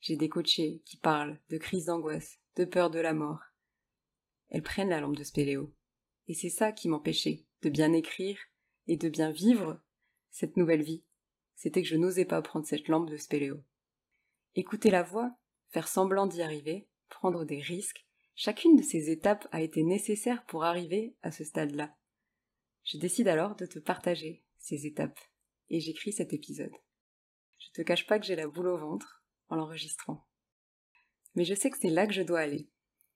J'ai 0.02 0.16
des 0.16 0.30
coachés 0.30 0.82
qui 0.86 0.98
parlent 0.98 1.40
de 1.50 1.58
crise 1.58 1.86
d'angoisse, 1.86 2.40
de 2.56 2.66
peur 2.66 2.90
de 2.90 3.00
la 3.00 3.14
mort. 3.14 3.42
Elles 4.50 4.64
prennent 4.64 4.90
la 4.90 5.02
lampe 5.02 5.18
de 5.18 5.24
Spéléo. 5.24 5.74
Et 6.30 6.36
c'est 6.36 6.50
ça 6.50 6.72
qui 6.72 6.88
m'empêchait 6.88 7.44
de 7.64 7.70
bien 7.70 7.92
écrire 7.92 8.40
et 8.88 8.96
de 8.96 9.10
bien 9.10 9.32
vivre 9.32 9.82
cette 10.30 10.58
nouvelle 10.58 10.84
vie. 10.84 11.04
C'était 11.56 11.82
que 11.82 11.88
je 11.88 11.98
n'osais 11.98 12.24
pas 12.24 12.42
prendre 12.42 12.68
cette 12.68 12.88
lampe 12.88 13.10
de 13.10 13.18
Spéléo. 13.18 13.62
Écouter 14.56 14.92
la 14.92 15.04
voix, 15.04 15.36
faire 15.70 15.88
semblant 15.88 16.28
d'y 16.28 16.44
arriver, 16.44 16.88
prendre 17.10 17.46
des 17.46 17.60
risques, 17.60 18.06
chacune 18.36 18.76
de 18.76 18.84
ces 18.84 19.10
étapes 19.10 19.48
a 19.52 19.62
été 19.62 19.84
nécessaire 19.84 20.46
pour 20.46 20.64
arriver 20.64 21.16
à 21.24 21.32
ce 21.32 21.44
stade-là. 21.44 21.98
Je 22.84 22.98
décide 22.98 23.28
alors 23.28 23.56
de 23.56 23.66
te 23.66 23.80
partager 23.80 24.46
ces 24.60 24.86
étapes, 24.86 25.20
et 25.70 25.80
j'écris 25.80 26.14
cet 26.14 26.32
épisode. 26.32 26.76
Je 27.58 27.72
te 27.72 27.82
cache 27.82 28.06
pas 28.08 28.20
que 28.20 28.26
j'ai 28.26 28.36
la 28.36 28.48
boule 28.48 28.68
au 28.68 28.78
ventre 28.78 29.24
en 29.50 29.56
l'enregistrant. 29.56 30.28
Mais 31.34 31.44
je 31.44 31.56
sais 31.56 31.72
que 31.72 31.78
c'est 31.80 31.90
là 31.90 32.06
que 32.08 32.14
je 32.14 32.22
dois 32.22 32.40
aller. 32.40 32.70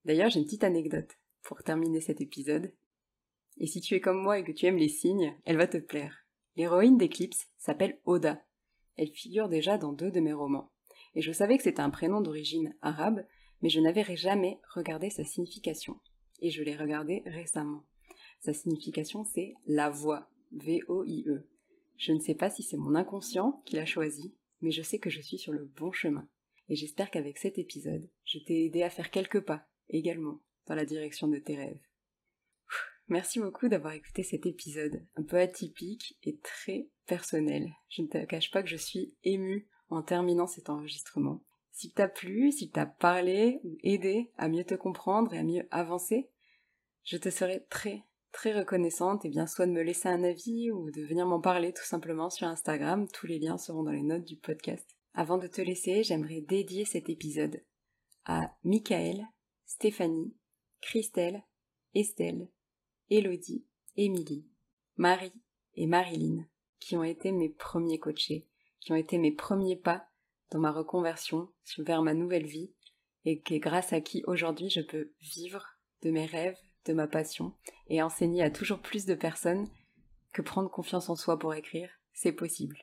D'ailleurs, 0.04 0.30
j'ai 0.30 0.40
une 0.40 0.46
petite 0.46 0.64
anecdote 0.64 1.18
pour 1.44 1.64
terminer 1.64 2.02
cet 2.02 2.20
épisode. 2.20 2.74
Et 3.58 3.68
si 3.68 3.82
tu 3.82 3.96
es 3.96 4.00
comme 4.00 4.22
moi 4.22 4.40
et 4.40 4.44
que 4.44 4.52
tu 4.52 4.66
aimes 4.66 4.78
les 4.78 4.90
signes, 4.90 5.36
elle 5.46 5.58
va 5.58 5.68
te 5.68 5.78
plaire. 5.78 6.26
L'héroïne 6.56 6.98
d'Eclipse 6.98 7.48
s'appelle 7.58 8.00
Oda. 8.06 8.44
Elle 8.98 9.12
figure 9.12 9.50
déjà 9.50 9.78
dans 9.78 9.94
deux 9.94 10.12
de 10.12 10.20
mes 10.20 10.34
romans. 10.34 10.72
Et 11.16 11.22
je 11.22 11.32
savais 11.32 11.58
que 11.58 11.64
c'était 11.64 11.82
un 11.82 11.90
prénom 11.90 12.22
d'origine 12.22 12.76
arabe, 12.82 13.26
mais 13.62 13.70
je 13.70 13.80
n'avais 13.80 14.04
jamais 14.16 14.60
regardé 14.74 15.10
sa 15.10 15.24
signification. 15.24 16.00
Et 16.42 16.50
je 16.50 16.64
l'ai 16.64 16.76
regardé 16.76 17.24
récemment. 17.26 17.84
Sa 18.42 18.54
signification, 18.54 19.24
c'est 19.24 19.56
la 19.66 19.90
voix. 19.90 20.30
V-O-I-E. 20.52 21.48
Je 21.98 22.12
ne 22.12 22.20
sais 22.20 22.36
pas 22.36 22.50
si 22.50 22.64
c'est 22.64 22.78
mon 22.78 22.96
inconscient 22.96 23.62
qui 23.66 23.76
l'a 23.76 23.86
choisi, 23.86 24.36
mais 24.62 24.72
je 24.72 24.82
sais 24.82 25.00
que 25.00 25.10
je 25.10 25.22
suis 25.22 25.38
sur 25.38 25.54
le 25.54 25.66
bon 25.66 25.92
chemin. 25.92 26.28
Et 26.70 26.76
j'espère 26.76 27.10
qu'avec 27.10 27.38
cet 27.38 27.58
épisode, 27.58 28.08
je 28.26 28.40
t'ai 28.40 28.66
aidé 28.66 28.84
à 28.84 28.90
faire 28.90 29.12
quelques 29.12 29.42
pas, 29.42 29.66
également, 29.90 30.40
dans 30.68 30.76
la 30.76 30.86
direction 30.86 31.28
de 31.28 31.38
tes 31.38 31.56
rêves. 31.56 31.80
Merci 33.08 33.40
beaucoup 33.40 33.68
d'avoir 33.68 33.94
écouté 33.94 34.24
cet 34.24 34.46
épisode, 34.46 35.06
un 35.16 35.24
peu 35.24 35.38
atypique 35.38 36.18
et 36.24 36.38
très 36.38 36.88
personnel. 37.06 37.70
Je 37.90 38.02
ne 38.02 38.08
te 38.08 38.24
cache 38.26 38.52
pas 38.52 38.64
que 38.64 38.70
je 38.70 38.78
suis 38.78 39.14
émue 39.24 39.68
en 39.90 40.02
terminant 40.02 40.48
cet 40.48 40.70
enregistrement. 40.70 41.44
Si 41.72 41.92
t'as 41.92 42.08
plu, 42.08 42.52
si 42.52 42.70
t'as 42.70 42.86
parlé 42.86 43.60
ou 43.64 43.78
aidé 43.84 44.32
à 44.38 44.48
mieux 44.48 44.64
te 44.64 44.76
comprendre 44.76 45.34
et 45.34 45.40
à 45.40 45.44
mieux 45.44 45.68
avancer, 45.72 46.30
je 47.04 47.18
te 47.18 47.30
serai 47.30 47.66
très 47.70 48.04
très 48.32 48.52
reconnaissante 48.52 49.26
et 49.26 49.30
bien 49.30 49.48
soit 49.48 49.68
de 49.68 49.72
me 49.72 49.84
laisser 49.84 50.10
un 50.10 50.24
avis 50.24 50.72
ou 50.72 50.90
de 50.92 51.04
venir 51.04 51.26
m'en 51.26 51.40
parler 51.40 51.72
tout 51.72 51.86
simplement 51.86 52.30
sur 52.30 52.48
Instagram. 52.48 53.08
Tous 53.14 53.28
les 53.28 53.40
liens 53.40 53.58
seront 53.58 53.84
dans 53.84 53.92
les 53.92 54.02
notes 54.02 54.26
du 54.26 54.38
podcast. 54.38 54.86
Avant 55.14 55.38
de 55.38 55.48
te 55.48 55.62
laisser, 55.62 56.04
j'aimerais 56.04 56.42
dédier 56.42 56.84
cet 56.84 57.10
épisode 57.10 57.64
à 58.26 58.56
Michael, 58.64 59.28
Stéphanie, 59.66 60.34
Christelle, 60.82 61.44
Estelle, 61.94 62.50
Elodie, 63.14 63.64
Émilie, 63.96 64.48
Marie 64.98 65.40
et 65.76 65.86
Marilyn, 65.86 66.48
qui 66.80 66.98
ont 66.98 67.04
été 67.04 67.32
mes 67.32 67.50
premiers 67.50 68.00
coachés, 68.00 68.48
qui 68.80 68.92
ont 68.92 68.96
été 68.96 69.20
mes 69.20 69.32
premiers 69.32 69.76
pas 69.76 70.08
dans 70.50 70.60
ma 70.60 70.72
reconversion 70.72 71.48
vers 71.78 72.02
ma 72.02 72.16
nouvelle 72.16 72.48
vie 72.48 72.74
et 73.26 73.42
grâce 73.60 73.94
à 73.94 74.02
qui 74.02 74.24
aujourd'hui 74.26 74.72
je 74.72 74.82
peux 74.82 75.12
vivre 75.22 75.64
de 76.02 76.10
mes 76.10 76.26
rêves, 76.26 76.58
de 76.86 76.94
ma 76.94 77.08
passion 77.08 77.54
et 77.88 78.02
enseigner 78.02 78.42
à 78.42 78.50
toujours 78.50 78.80
plus 78.80 79.06
de 79.06 79.14
personnes 79.14 79.70
que 80.32 80.42
prendre 80.42 80.72
confiance 80.72 81.10
en 81.10 81.16
soi 81.16 81.38
pour 81.38 81.54
écrire, 81.54 81.92
c'est 82.14 82.32
possible. 82.32 82.80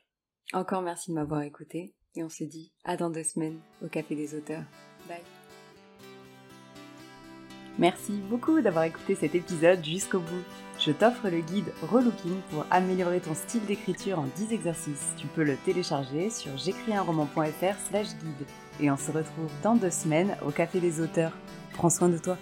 Encore 0.53 0.83
merci 0.83 1.11
de 1.11 1.17
m'avoir 1.17 1.43
écouté 1.43 1.93
et 2.15 2.23
on 2.23 2.29
se 2.29 2.45
dit 2.45 2.73
à 2.85 2.97
dans 2.97 3.11
deux 3.11 3.25
semaines 3.25 3.61
au 3.83 3.89
Café 3.89 4.15
des 4.15 4.37
auteurs. 4.37 4.65
Bye. 5.09 5.40
Merci 7.79 8.21
beaucoup 8.29 8.61
d'avoir 8.61 8.85
écouté 8.85 9.15
cet 9.15 9.35
épisode 9.35 9.85
jusqu'au 9.85 10.19
bout. 10.19 10.45
Je 10.79 10.93
t'offre 10.93 11.29
le 11.29 11.41
guide 11.41 11.73
Relooking 11.83 12.41
pour 12.51 12.67
améliorer 12.71 13.21
ton 13.21 13.35
style 13.35 13.65
d'écriture 13.67 14.19
en 14.19 14.27
10 14.37 14.53
exercices. 14.53 15.15
Tu 15.17 15.27
peux 15.27 15.45
le 15.45 15.57
télécharger 15.57 16.31
sur 16.31 16.57
j'écrisunroman.fr 16.57 17.77
slash 17.89 18.09
guide. 18.23 18.47
Et 18.81 18.91
on 18.91 18.97
se 18.97 19.11
retrouve 19.11 19.51
dans 19.63 19.77
deux 19.77 19.91
semaines 19.91 20.37
au 20.45 20.51
Café 20.51 20.81
des 20.81 21.01
auteurs. 21.01 21.33
Prends 21.75 21.91
soin 21.91 22.09
de 22.09 22.19
toi. 22.19 22.37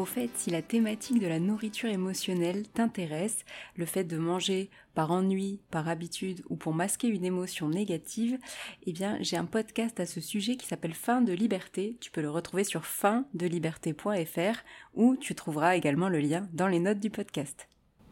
Au 0.00 0.06
fait, 0.06 0.30
si 0.34 0.48
la 0.48 0.62
thématique 0.62 1.20
de 1.20 1.26
la 1.26 1.38
nourriture 1.38 1.90
émotionnelle 1.90 2.66
t'intéresse, 2.66 3.44
le 3.76 3.84
fait 3.84 4.04
de 4.04 4.16
manger 4.16 4.70
par 4.94 5.10
ennui, 5.10 5.60
par 5.70 5.90
habitude 5.90 6.42
ou 6.48 6.56
pour 6.56 6.72
masquer 6.72 7.08
une 7.08 7.26
émotion 7.26 7.68
négative, 7.68 8.38
eh 8.86 8.94
bien, 8.94 9.18
j'ai 9.20 9.36
un 9.36 9.44
podcast 9.44 10.00
à 10.00 10.06
ce 10.06 10.22
sujet 10.22 10.56
qui 10.56 10.66
s'appelle 10.66 10.94
Fin 10.94 11.20
de 11.20 11.34
liberté. 11.34 11.98
Tu 12.00 12.10
peux 12.10 12.22
le 12.22 12.30
retrouver 12.30 12.64
sur 12.64 12.86
findeliberté.fr 12.86 14.64
où 14.94 15.18
tu 15.18 15.34
trouveras 15.34 15.76
également 15.76 16.08
le 16.08 16.20
lien 16.20 16.48
dans 16.54 16.66
les 16.66 16.80
notes 16.80 17.00
du 17.00 17.10
podcast. 17.10 17.69